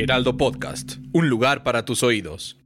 Heraldo 0.00 0.36
Podcast, 0.36 0.98
un 1.12 1.28
lugar 1.28 1.64
para 1.64 1.84
tus 1.84 2.04
oídos. 2.04 2.56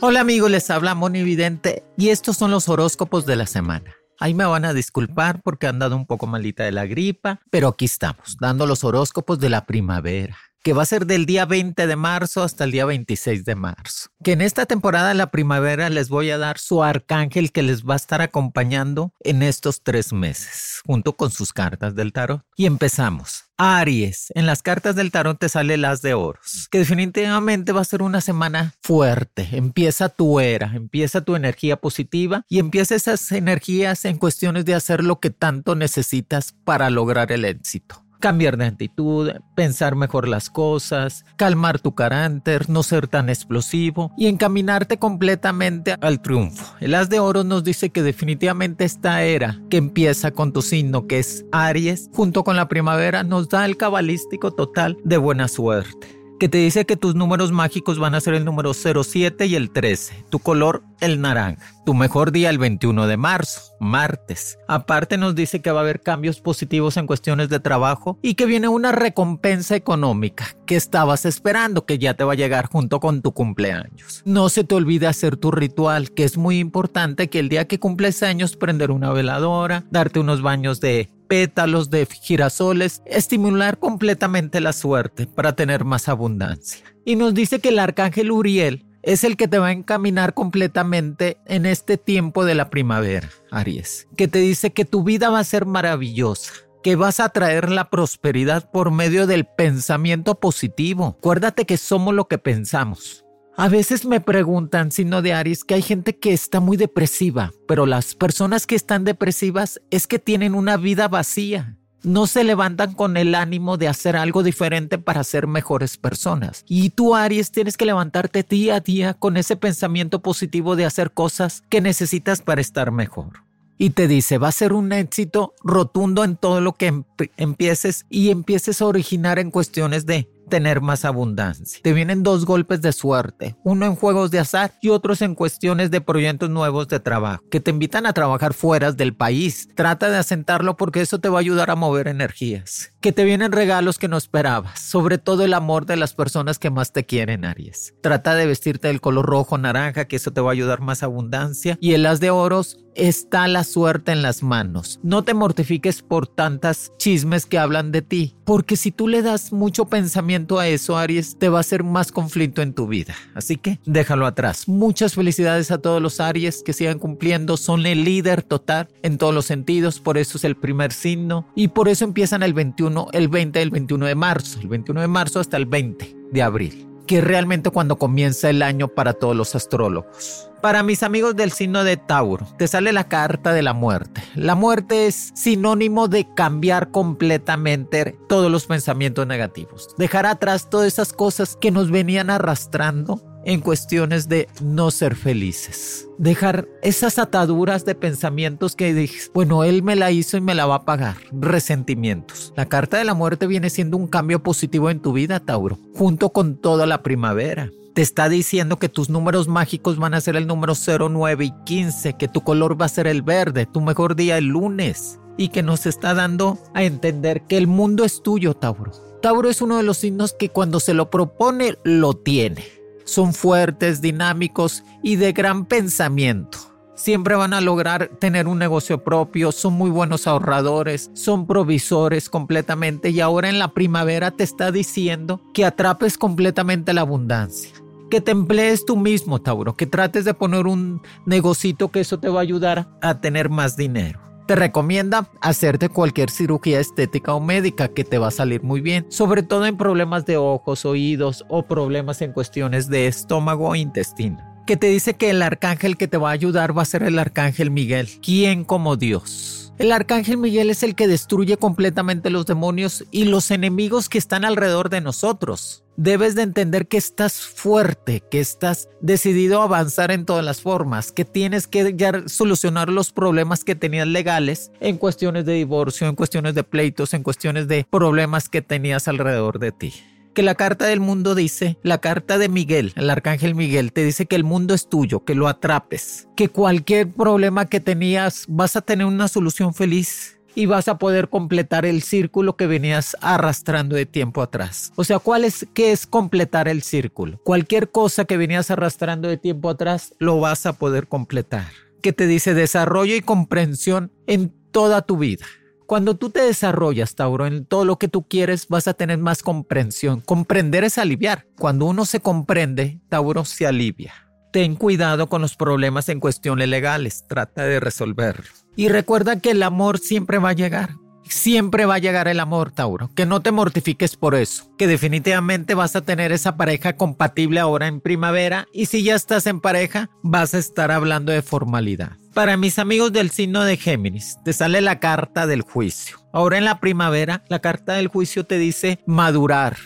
Hola 0.00 0.20
amigos, 0.20 0.50
les 0.50 0.70
habla 0.70 0.94
Moni 0.94 1.22
Vidente 1.22 1.84
y 1.98 2.08
estos 2.08 2.38
son 2.38 2.50
los 2.50 2.70
horóscopos 2.70 3.26
de 3.26 3.36
la 3.36 3.46
semana. 3.46 3.94
Ahí 4.18 4.32
me 4.32 4.46
van 4.46 4.64
a 4.64 4.72
disculpar 4.72 5.42
porque 5.42 5.66
han 5.66 5.78
dado 5.78 5.96
un 5.96 6.06
poco 6.06 6.26
malita 6.26 6.64
de 6.64 6.72
la 6.72 6.86
gripa, 6.86 7.40
pero 7.50 7.68
aquí 7.68 7.84
estamos, 7.84 8.38
dando 8.40 8.66
los 8.66 8.84
horóscopos 8.84 9.38
de 9.38 9.50
la 9.50 9.66
primavera 9.66 10.38
que 10.62 10.72
va 10.72 10.82
a 10.82 10.86
ser 10.86 11.06
del 11.06 11.26
día 11.26 11.46
20 11.46 11.86
de 11.86 11.96
marzo 11.96 12.42
hasta 12.42 12.64
el 12.64 12.72
día 12.72 12.84
26 12.84 13.44
de 13.44 13.54
marzo. 13.54 14.10
Que 14.22 14.32
en 14.32 14.40
esta 14.40 14.66
temporada 14.66 15.08
de 15.08 15.14
la 15.14 15.30
primavera 15.30 15.88
les 15.88 16.08
voy 16.08 16.30
a 16.30 16.38
dar 16.38 16.58
su 16.58 16.82
arcángel 16.82 17.52
que 17.52 17.62
les 17.62 17.84
va 17.84 17.94
a 17.94 17.96
estar 17.96 18.22
acompañando 18.22 19.12
en 19.20 19.42
estos 19.42 19.82
tres 19.82 20.12
meses, 20.12 20.80
junto 20.86 21.16
con 21.16 21.30
sus 21.30 21.52
cartas 21.52 21.94
del 21.94 22.12
tarot. 22.12 22.42
Y 22.56 22.66
empezamos. 22.66 23.44
Aries, 23.60 24.32
en 24.36 24.46
las 24.46 24.62
cartas 24.62 24.94
del 24.94 25.10
tarot 25.10 25.36
te 25.36 25.48
sale 25.48 25.76
las 25.76 26.00
de 26.00 26.14
oros, 26.14 26.68
que 26.70 26.78
definitivamente 26.78 27.72
va 27.72 27.80
a 27.80 27.84
ser 27.84 28.02
una 28.02 28.20
semana 28.20 28.74
fuerte. 28.82 29.48
Empieza 29.52 30.08
tu 30.08 30.38
era, 30.38 30.72
empieza 30.74 31.22
tu 31.22 31.34
energía 31.34 31.76
positiva 31.76 32.44
y 32.48 32.60
empieza 32.60 32.94
esas 32.94 33.32
energías 33.32 34.04
en 34.04 34.18
cuestiones 34.18 34.64
de 34.64 34.74
hacer 34.74 35.02
lo 35.02 35.18
que 35.18 35.30
tanto 35.30 35.74
necesitas 35.74 36.54
para 36.64 36.88
lograr 36.88 37.32
el 37.32 37.44
éxito 37.44 38.07
cambiar 38.18 38.56
de 38.56 38.66
actitud, 38.66 39.30
pensar 39.54 39.94
mejor 39.94 40.28
las 40.28 40.50
cosas, 40.50 41.24
calmar 41.36 41.80
tu 41.80 41.94
carácter, 41.94 42.68
no 42.68 42.82
ser 42.82 43.08
tan 43.08 43.28
explosivo 43.28 44.12
y 44.16 44.26
encaminarte 44.26 44.98
completamente 44.98 45.94
al 46.00 46.20
triunfo. 46.20 46.74
El 46.80 46.94
as 46.94 47.08
de 47.08 47.20
oro 47.20 47.44
nos 47.44 47.64
dice 47.64 47.90
que 47.90 48.02
definitivamente 48.02 48.84
esta 48.84 49.22
era 49.22 49.60
que 49.70 49.76
empieza 49.76 50.30
con 50.30 50.52
tu 50.52 50.62
signo 50.62 51.06
que 51.06 51.18
es 51.18 51.44
Aries, 51.52 52.10
junto 52.12 52.44
con 52.44 52.56
la 52.56 52.68
primavera, 52.68 53.22
nos 53.22 53.48
da 53.48 53.64
el 53.64 53.76
cabalístico 53.76 54.50
total 54.52 54.96
de 55.04 55.16
buena 55.16 55.48
suerte 55.48 56.17
que 56.38 56.48
te 56.48 56.58
dice 56.58 56.86
que 56.86 56.96
tus 56.96 57.14
números 57.14 57.52
mágicos 57.52 57.98
van 57.98 58.14
a 58.14 58.20
ser 58.20 58.34
el 58.34 58.44
número 58.44 58.72
07 58.72 59.46
y 59.46 59.56
el 59.56 59.70
13, 59.70 60.24
tu 60.30 60.38
color 60.38 60.84
el 61.00 61.20
naranja, 61.20 61.74
tu 61.84 61.94
mejor 61.94 62.32
día 62.32 62.50
el 62.50 62.58
21 62.58 63.06
de 63.06 63.16
marzo, 63.16 63.74
martes. 63.80 64.58
Aparte 64.68 65.18
nos 65.18 65.34
dice 65.34 65.60
que 65.60 65.70
va 65.70 65.80
a 65.80 65.82
haber 65.82 66.00
cambios 66.00 66.40
positivos 66.40 66.96
en 66.96 67.06
cuestiones 67.06 67.48
de 67.48 67.60
trabajo 67.60 68.18
y 68.22 68.34
que 68.34 68.46
viene 68.46 68.68
una 68.68 68.92
recompensa 68.92 69.76
económica 69.76 70.56
que 70.66 70.76
estabas 70.76 71.24
esperando 71.24 71.86
que 71.86 71.98
ya 71.98 72.14
te 72.14 72.24
va 72.24 72.32
a 72.32 72.36
llegar 72.36 72.66
junto 72.66 73.00
con 73.00 73.22
tu 73.22 73.32
cumpleaños. 73.32 74.22
No 74.24 74.48
se 74.48 74.64
te 74.64 74.74
olvide 74.74 75.06
hacer 75.06 75.36
tu 75.36 75.50
ritual, 75.50 76.12
que 76.12 76.24
es 76.24 76.36
muy 76.36 76.58
importante 76.58 77.28
que 77.28 77.40
el 77.40 77.48
día 77.48 77.66
que 77.66 77.80
cumples 77.80 78.22
años 78.22 78.56
prender 78.56 78.90
una 78.90 79.12
veladora, 79.12 79.84
darte 79.90 80.20
unos 80.20 80.42
baños 80.42 80.80
de 80.80 81.10
pétalos 81.28 81.90
de 81.90 82.06
girasoles, 82.06 83.02
estimular 83.06 83.78
completamente 83.78 84.60
la 84.60 84.72
suerte 84.72 85.26
para 85.26 85.54
tener 85.54 85.84
más 85.84 86.08
abundancia. 86.08 86.84
Y 87.04 87.16
nos 87.16 87.34
dice 87.34 87.60
que 87.60 87.68
el 87.68 87.78
arcángel 87.78 88.32
Uriel 88.32 88.84
es 89.02 89.24
el 89.24 89.36
que 89.36 89.48
te 89.48 89.58
va 89.58 89.68
a 89.68 89.72
encaminar 89.72 90.34
completamente 90.34 91.38
en 91.46 91.66
este 91.66 91.96
tiempo 91.96 92.44
de 92.44 92.54
la 92.54 92.70
primavera, 92.70 93.30
Aries, 93.50 94.08
que 94.16 94.28
te 94.28 94.40
dice 94.40 94.72
que 94.72 94.84
tu 94.84 95.04
vida 95.04 95.30
va 95.30 95.38
a 95.38 95.44
ser 95.44 95.66
maravillosa, 95.66 96.52
que 96.82 96.96
vas 96.96 97.20
a 97.20 97.28
traer 97.28 97.70
la 97.70 97.90
prosperidad 97.90 98.70
por 98.70 98.90
medio 98.90 99.26
del 99.26 99.46
pensamiento 99.46 100.34
positivo. 100.34 101.16
Acuérdate 101.18 101.64
que 101.64 101.76
somos 101.76 102.14
lo 102.14 102.28
que 102.28 102.38
pensamos. 102.38 103.24
A 103.60 103.68
veces 103.68 104.06
me 104.06 104.20
preguntan, 104.20 104.92
sino 104.92 105.20
de 105.20 105.32
Aries, 105.32 105.64
que 105.64 105.74
hay 105.74 105.82
gente 105.82 106.16
que 106.16 106.32
está 106.32 106.60
muy 106.60 106.76
depresiva, 106.76 107.52
pero 107.66 107.86
las 107.86 108.14
personas 108.14 108.68
que 108.68 108.76
están 108.76 109.02
depresivas 109.02 109.80
es 109.90 110.06
que 110.06 110.20
tienen 110.20 110.54
una 110.54 110.76
vida 110.76 111.08
vacía. 111.08 111.76
No 112.04 112.28
se 112.28 112.44
levantan 112.44 112.94
con 112.94 113.16
el 113.16 113.34
ánimo 113.34 113.76
de 113.76 113.88
hacer 113.88 114.14
algo 114.14 114.44
diferente 114.44 114.96
para 114.96 115.24
ser 115.24 115.48
mejores 115.48 115.96
personas. 115.96 116.64
Y 116.68 116.90
tú, 116.90 117.16
Aries, 117.16 117.50
tienes 117.50 117.76
que 117.76 117.86
levantarte 117.86 118.44
día 118.44 118.76
a 118.76 118.80
día 118.80 119.14
con 119.14 119.36
ese 119.36 119.56
pensamiento 119.56 120.22
positivo 120.22 120.76
de 120.76 120.84
hacer 120.84 121.10
cosas 121.10 121.64
que 121.68 121.80
necesitas 121.80 122.40
para 122.40 122.60
estar 122.60 122.92
mejor 122.92 123.42
y 123.78 123.90
te 123.90 124.06
dice, 124.08 124.38
va 124.38 124.48
a 124.48 124.52
ser 124.52 124.72
un 124.72 124.92
éxito 124.92 125.54
rotundo 125.62 126.24
en 126.24 126.36
todo 126.36 126.60
lo 126.60 126.74
que 126.74 127.02
empieces 127.36 128.06
y 128.10 128.30
empieces 128.30 128.82
a 128.82 128.86
originar 128.86 129.38
en 129.38 129.50
cuestiones 129.50 130.04
de 130.04 130.28
tener 130.48 130.80
más 130.80 131.04
abundancia. 131.04 131.80
Te 131.82 131.92
vienen 131.92 132.22
dos 132.22 132.44
golpes 132.44 132.82
de 132.82 132.92
suerte, 132.92 133.56
uno 133.64 133.86
en 133.86 133.94
juegos 133.94 134.30
de 134.30 134.38
azar 134.38 134.72
y 134.80 134.88
otros 134.88 135.22
en 135.22 135.34
cuestiones 135.34 135.90
de 135.90 136.00
proyectos 136.00 136.50
nuevos 136.50 136.88
de 136.88 137.00
trabajo, 137.00 137.44
que 137.50 137.60
te 137.60 137.70
invitan 137.70 138.06
a 138.06 138.12
trabajar 138.12 138.54
fuera 138.54 138.92
del 138.92 139.14
país. 139.14 139.68
Trata 139.74 140.10
de 140.10 140.16
asentarlo 140.16 140.76
porque 140.76 141.00
eso 141.00 141.18
te 141.18 141.28
va 141.28 141.38
a 141.38 141.40
ayudar 141.40 141.70
a 141.70 141.76
mover 141.76 142.08
energías. 142.08 142.92
Que 143.00 143.12
te 143.12 143.24
vienen 143.24 143.52
regalos 143.52 143.98
que 143.98 144.08
no 144.08 144.16
esperabas, 144.16 144.80
sobre 144.80 145.18
todo 145.18 145.44
el 145.44 145.54
amor 145.54 145.86
de 145.86 145.96
las 145.96 146.14
personas 146.14 146.58
que 146.58 146.70
más 146.70 146.92
te 146.92 147.04
quieren, 147.04 147.44
Aries. 147.44 147.94
Trata 148.02 148.34
de 148.34 148.46
vestirte 148.46 148.88
del 148.88 149.00
color 149.00 149.26
rojo, 149.26 149.58
naranja, 149.58 150.06
que 150.06 150.16
eso 150.16 150.32
te 150.32 150.40
va 150.40 150.50
a 150.50 150.52
ayudar 150.52 150.80
más 150.80 151.02
abundancia. 151.02 151.78
Y 151.80 151.92
el 151.92 152.06
as 152.06 152.20
de 152.20 152.30
oros 152.30 152.78
está 152.98 153.46
la 153.46 153.64
suerte 153.64 154.12
en 154.12 154.22
las 154.22 154.42
manos. 154.42 154.98
No 155.02 155.22
te 155.22 155.34
mortifiques 155.34 156.02
por 156.02 156.26
tantas 156.26 156.92
chismes 156.98 157.46
que 157.46 157.58
hablan 157.58 157.92
de 157.92 158.02
ti, 158.02 158.36
porque 158.44 158.76
si 158.76 158.90
tú 158.90 159.06
le 159.08 159.22
das 159.22 159.52
mucho 159.52 159.86
pensamiento 159.86 160.37
a 160.58 160.68
eso, 160.68 160.96
Aries, 160.96 161.36
te 161.38 161.48
va 161.48 161.58
a 161.58 161.60
hacer 161.60 161.84
más 161.84 162.12
conflicto 162.12 162.62
en 162.62 162.74
tu 162.74 162.86
vida. 162.86 163.14
Así 163.34 163.56
que 163.56 163.78
déjalo 163.84 164.26
atrás. 164.26 164.68
Muchas 164.68 165.14
felicidades 165.14 165.70
a 165.70 165.78
todos 165.78 166.00
los 166.00 166.20
Aries 166.20 166.62
que 166.62 166.72
sigan 166.72 166.98
cumpliendo, 166.98 167.56
son 167.56 167.86
el 167.86 168.04
líder 168.04 168.42
total 168.42 168.88
en 169.02 169.18
todos 169.18 169.34
los 169.34 169.46
sentidos, 169.46 170.00
por 170.00 170.18
eso 170.18 170.38
es 170.38 170.44
el 170.44 170.56
primer 170.56 170.92
signo. 170.92 171.46
Y 171.54 171.68
por 171.68 171.88
eso 171.88 172.04
empiezan 172.04 172.42
el 172.42 172.54
21, 172.54 173.08
el 173.12 173.28
20, 173.28 173.60
el 173.62 173.70
21 173.70 174.06
de 174.06 174.14
marzo, 174.14 174.60
el 174.60 174.68
21 174.68 175.00
de 175.00 175.08
marzo 175.08 175.40
hasta 175.40 175.56
el 175.56 175.66
20 175.66 176.16
de 176.32 176.42
abril 176.42 176.87
que 177.08 177.20
realmente 177.22 177.70
cuando 177.70 177.96
comienza 177.96 178.50
el 178.50 178.62
año 178.62 178.86
para 178.86 179.14
todos 179.14 179.34
los 179.34 179.56
astrólogos. 179.56 180.48
Para 180.60 180.82
mis 180.82 181.02
amigos 181.02 181.34
del 181.36 181.52
signo 181.52 181.82
de 181.82 181.96
Tauro, 181.96 182.46
te 182.58 182.68
sale 182.68 182.92
la 182.92 183.08
carta 183.08 183.52
de 183.52 183.62
la 183.62 183.72
muerte. 183.72 184.22
La 184.34 184.54
muerte 184.54 185.06
es 185.06 185.32
sinónimo 185.34 186.08
de 186.08 186.32
cambiar 186.34 186.90
completamente 186.90 188.18
todos 188.28 188.50
los 188.50 188.66
pensamientos 188.66 189.26
negativos, 189.26 189.94
dejar 189.96 190.26
atrás 190.26 190.68
todas 190.68 190.88
esas 190.88 191.12
cosas 191.12 191.56
que 191.56 191.70
nos 191.70 191.90
venían 191.90 192.28
arrastrando 192.28 193.22
en 193.48 193.62
cuestiones 193.62 194.28
de 194.28 194.46
no 194.60 194.90
ser 194.90 195.16
felices. 195.16 196.06
Dejar 196.18 196.68
esas 196.82 197.18
ataduras 197.18 197.86
de 197.86 197.94
pensamientos 197.94 198.76
que 198.76 198.92
dices, 198.92 199.30
bueno, 199.32 199.64
él 199.64 199.82
me 199.82 199.96
la 199.96 200.10
hizo 200.10 200.36
y 200.36 200.42
me 200.42 200.54
la 200.54 200.66
va 200.66 200.74
a 200.76 200.84
pagar. 200.84 201.16
Resentimientos. 201.32 202.52
La 202.56 202.66
carta 202.66 202.98
de 202.98 203.04
la 203.04 203.14
muerte 203.14 203.46
viene 203.46 203.70
siendo 203.70 203.96
un 203.96 204.06
cambio 204.06 204.42
positivo 204.42 204.90
en 204.90 205.00
tu 205.00 205.14
vida, 205.14 205.40
Tauro, 205.40 205.78
junto 205.94 206.28
con 206.28 206.56
toda 206.56 206.86
la 206.86 207.02
primavera 207.02 207.70
te 207.94 208.02
está 208.02 208.28
diciendo 208.28 208.78
que 208.78 208.88
tus 208.88 209.10
números 209.10 209.48
mágicos 209.48 209.96
van 209.96 210.14
a 210.14 210.20
ser 210.20 210.36
el 210.36 210.46
número 210.46 210.76
0, 210.76 211.08
9 211.08 211.44
y 211.46 211.52
15, 211.64 212.12
que 212.12 212.28
tu 212.28 212.42
color 212.42 212.80
va 212.80 212.84
a 212.86 212.88
ser 212.88 213.08
el 213.08 213.22
verde, 213.22 213.66
tu 213.66 213.80
mejor 213.80 214.14
día 214.14 214.38
el 214.38 214.44
lunes 214.44 215.18
y 215.36 215.48
que 215.48 215.64
nos 215.64 215.84
está 215.84 216.14
dando 216.14 216.58
a 216.74 216.84
entender 216.84 217.42
que 217.48 217.56
el 217.56 217.66
mundo 217.66 218.04
es 218.04 218.22
tuyo, 218.22 218.54
Tauro. 218.54 218.92
Tauro 219.20 219.48
es 219.48 219.62
uno 219.62 219.78
de 219.78 219.82
los 219.82 219.98
signos 219.98 220.32
que 220.32 220.50
cuando 220.50 220.78
se 220.78 220.94
lo 220.94 221.10
propone, 221.10 221.76
lo 221.82 222.14
tiene. 222.14 222.77
Son 223.08 223.32
fuertes, 223.32 224.02
dinámicos 224.02 224.84
y 225.02 225.16
de 225.16 225.32
gran 225.32 225.64
pensamiento. 225.64 226.58
Siempre 226.94 227.36
van 227.36 227.54
a 227.54 227.62
lograr 227.62 228.08
tener 228.18 228.46
un 228.46 228.58
negocio 228.58 229.02
propio, 229.02 229.50
son 229.50 229.72
muy 229.72 229.88
buenos 229.88 230.26
ahorradores, 230.26 231.10
son 231.14 231.46
provisores 231.46 232.28
completamente 232.28 233.08
y 233.08 233.20
ahora 233.20 233.48
en 233.48 233.58
la 233.58 233.72
primavera 233.72 234.32
te 234.32 234.44
está 234.44 234.72
diciendo 234.72 235.40
que 235.54 235.64
atrapes 235.64 236.18
completamente 236.18 236.92
la 236.92 237.00
abundancia 237.00 237.70
que 238.10 238.20
te 238.20 238.30
emplees 238.30 238.84
tú 238.84 238.96
mismo, 238.96 239.40
Tauro, 239.40 239.74
que 239.74 239.86
trates 239.86 240.26
de 240.26 240.34
poner 240.34 240.66
un 240.66 241.00
negocito 241.24 241.88
que 241.88 242.00
eso 242.00 242.18
te 242.18 242.28
va 242.28 242.40
a 242.40 242.42
ayudar 242.42 242.88
a 243.00 243.20
tener 243.20 243.48
más 243.48 243.76
dinero. 243.76 244.27
Te 244.48 244.56
recomienda 244.56 245.28
hacerte 245.42 245.90
cualquier 245.90 246.30
cirugía 246.30 246.80
estética 246.80 247.34
o 247.34 247.40
médica 247.40 247.88
que 247.88 248.02
te 248.02 248.16
va 248.16 248.28
a 248.28 248.30
salir 248.30 248.62
muy 248.62 248.80
bien, 248.80 249.04
sobre 249.10 249.42
todo 249.42 249.66
en 249.66 249.76
problemas 249.76 250.24
de 250.24 250.38
ojos, 250.38 250.86
oídos 250.86 251.44
o 251.50 251.64
problemas 251.64 252.22
en 252.22 252.32
cuestiones 252.32 252.88
de 252.88 253.08
estómago 253.08 253.68
o 253.68 253.74
intestino 253.76 254.38
que 254.66 254.76
te 254.76 254.88
dice 254.88 255.14
que 255.14 255.30
el 255.30 255.40
arcángel 255.40 255.96
que 255.96 256.08
te 256.08 256.18
va 256.18 256.28
a 256.28 256.32
ayudar 256.32 256.76
va 256.76 256.82
a 256.82 256.84
ser 256.84 257.02
el 257.02 257.18
arcángel 257.18 257.70
Miguel. 257.70 258.06
¿Quién 258.22 258.64
como 258.64 258.96
Dios? 258.96 259.67
El 259.78 259.92
arcángel 259.92 260.38
Miguel 260.38 260.70
es 260.70 260.82
el 260.82 260.96
que 260.96 261.06
destruye 261.06 261.56
completamente 261.56 262.30
los 262.30 262.46
demonios 262.46 263.04
y 263.12 263.26
los 263.26 263.52
enemigos 263.52 264.08
que 264.08 264.18
están 264.18 264.44
alrededor 264.44 264.90
de 264.90 265.00
nosotros. 265.00 265.84
Debes 265.96 266.34
de 266.34 266.42
entender 266.42 266.88
que 266.88 266.96
estás 266.96 267.40
fuerte, 267.40 268.24
que 268.28 268.40
estás 268.40 268.88
decidido 269.00 269.60
a 269.60 269.64
avanzar 269.64 270.10
en 270.10 270.26
todas 270.26 270.44
las 270.44 270.62
formas, 270.62 271.12
que 271.12 271.24
tienes 271.24 271.68
que 271.68 271.94
ya 271.96 272.24
solucionar 272.26 272.88
los 272.88 273.12
problemas 273.12 273.62
que 273.62 273.76
tenías 273.76 274.08
legales 274.08 274.72
en 274.80 274.96
cuestiones 274.96 275.44
de 275.44 275.54
divorcio, 275.54 276.08
en 276.08 276.16
cuestiones 276.16 276.56
de 276.56 276.64
pleitos, 276.64 277.14
en 277.14 277.22
cuestiones 277.22 277.68
de 277.68 277.86
problemas 277.88 278.48
que 278.48 278.62
tenías 278.62 279.06
alrededor 279.06 279.60
de 279.60 279.70
ti 279.70 279.94
que 280.34 280.42
la 280.42 280.54
carta 280.54 280.86
del 280.86 281.00
mundo 281.00 281.34
dice, 281.34 281.78
la 281.82 281.98
carta 281.98 282.38
de 282.38 282.48
Miguel, 282.48 282.92
el 282.96 283.10
arcángel 283.10 283.54
Miguel, 283.54 283.92
te 283.92 284.04
dice 284.04 284.26
que 284.26 284.36
el 284.36 284.44
mundo 284.44 284.74
es 284.74 284.88
tuyo, 284.88 285.24
que 285.24 285.34
lo 285.34 285.48
atrapes, 285.48 286.28
que 286.36 286.48
cualquier 286.48 287.10
problema 287.10 287.66
que 287.66 287.80
tenías 287.80 288.44
vas 288.48 288.76
a 288.76 288.82
tener 288.82 289.06
una 289.06 289.28
solución 289.28 289.74
feliz 289.74 290.38
y 290.54 290.66
vas 290.66 290.88
a 290.88 290.98
poder 290.98 291.28
completar 291.28 291.86
el 291.86 292.02
círculo 292.02 292.56
que 292.56 292.66
venías 292.66 293.16
arrastrando 293.20 293.94
de 293.94 294.06
tiempo 294.06 294.42
atrás. 294.42 294.92
O 294.96 295.04
sea, 295.04 295.20
¿cuál 295.20 295.44
es 295.44 295.66
qué 295.72 295.92
es 295.92 296.06
completar 296.06 296.66
el 296.66 296.82
círculo? 296.82 297.38
Cualquier 297.44 297.90
cosa 297.90 298.24
que 298.24 298.36
venías 298.36 298.70
arrastrando 298.70 299.28
de 299.28 299.36
tiempo 299.36 299.70
atrás 299.70 300.14
lo 300.18 300.40
vas 300.40 300.66
a 300.66 300.72
poder 300.72 301.06
completar. 301.06 301.68
Que 302.02 302.12
te 302.12 302.26
dice 302.26 302.54
desarrollo 302.54 303.14
y 303.14 303.20
comprensión 303.20 304.10
en 304.26 304.52
toda 304.72 305.02
tu 305.02 305.16
vida. 305.16 305.46
Cuando 305.88 306.16
tú 306.18 306.28
te 306.28 306.42
desarrollas, 306.42 307.14
Tauro, 307.14 307.46
en 307.46 307.64
todo 307.64 307.86
lo 307.86 307.96
que 307.96 308.08
tú 308.08 308.28
quieres, 308.28 308.68
vas 308.68 308.86
a 308.86 308.92
tener 308.92 309.16
más 309.16 309.42
comprensión. 309.42 310.20
Comprender 310.20 310.84
es 310.84 310.98
aliviar. 310.98 311.46
Cuando 311.58 311.86
uno 311.86 312.04
se 312.04 312.20
comprende, 312.20 313.00
Tauro 313.08 313.46
se 313.46 313.66
alivia. 313.66 314.12
Ten 314.52 314.76
cuidado 314.76 315.30
con 315.30 315.40
los 315.40 315.56
problemas 315.56 316.10
en 316.10 316.20
cuestiones 316.20 316.68
legales, 316.68 317.24
trata 317.26 317.62
de 317.62 317.80
resolverlo. 317.80 318.44
Y 318.76 318.90
recuerda 318.90 319.40
que 319.40 319.52
el 319.52 319.62
amor 319.62 319.98
siempre 319.98 320.36
va 320.36 320.50
a 320.50 320.52
llegar. 320.52 320.90
Siempre 321.28 321.86
va 321.86 321.96
a 321.96 321.98
llegar 321.98 322.28
el 322.28 322.40
amor, 322.40 322.70
Tauro. 322.70 323.10
Que 323.14 323.26
no 323.26 323.40
te 323.40 323.52
mortifiques 323.52 324.16
por 324.16 324.34
eso. 324.34 324.70
Que 324.78 324.86
definitivamente 324.86 325.74
vas 325.74 325.96
a 325.96 326.02
tener 326.02 326.32
esa 326.32 326.56
pareja 326.56 326.96
compatible 326.96 327.60
ahora 327.60 327.86
en 327.86 328.00
primavera. 328.00 328.66
Y 328.72 328.86
si 328.86 329.02
ya 329.02 329.14
estás 329.14 329.46
en 329.46 329.60
pareja, 329.60 330.10
vas 330.22 330.54
a 330.54 330.58
estar 330.58 330.90
hablando 330.90 331.32
de 331.32 331.42
formalidad. 331.42 332.12
Para 332.34 332.56
mis 332.56 332.78
amigos 332.78 333.12
del 333.12 333.30
signo 333.30 333.64
de 333.64 333.76
Géminis, 333.76 334.38
te 334.44 334.52
sale 334.52 334.80
la 334.80 335.00
carta 335.00 335.46
del 335.46 335.62
juicio. 335.62 336.18
Ahora 336.32 336.58
en 336.58 336.64
la 336.64 336.78
primavera, 336.78 337.42
la 337.48 337.58
carta 337.58 337.94
del 337.94 338.08
juicio 338.08 338.44
te 338.44 338.58
dice 338.58 339.00
madurar, 339.06 339.76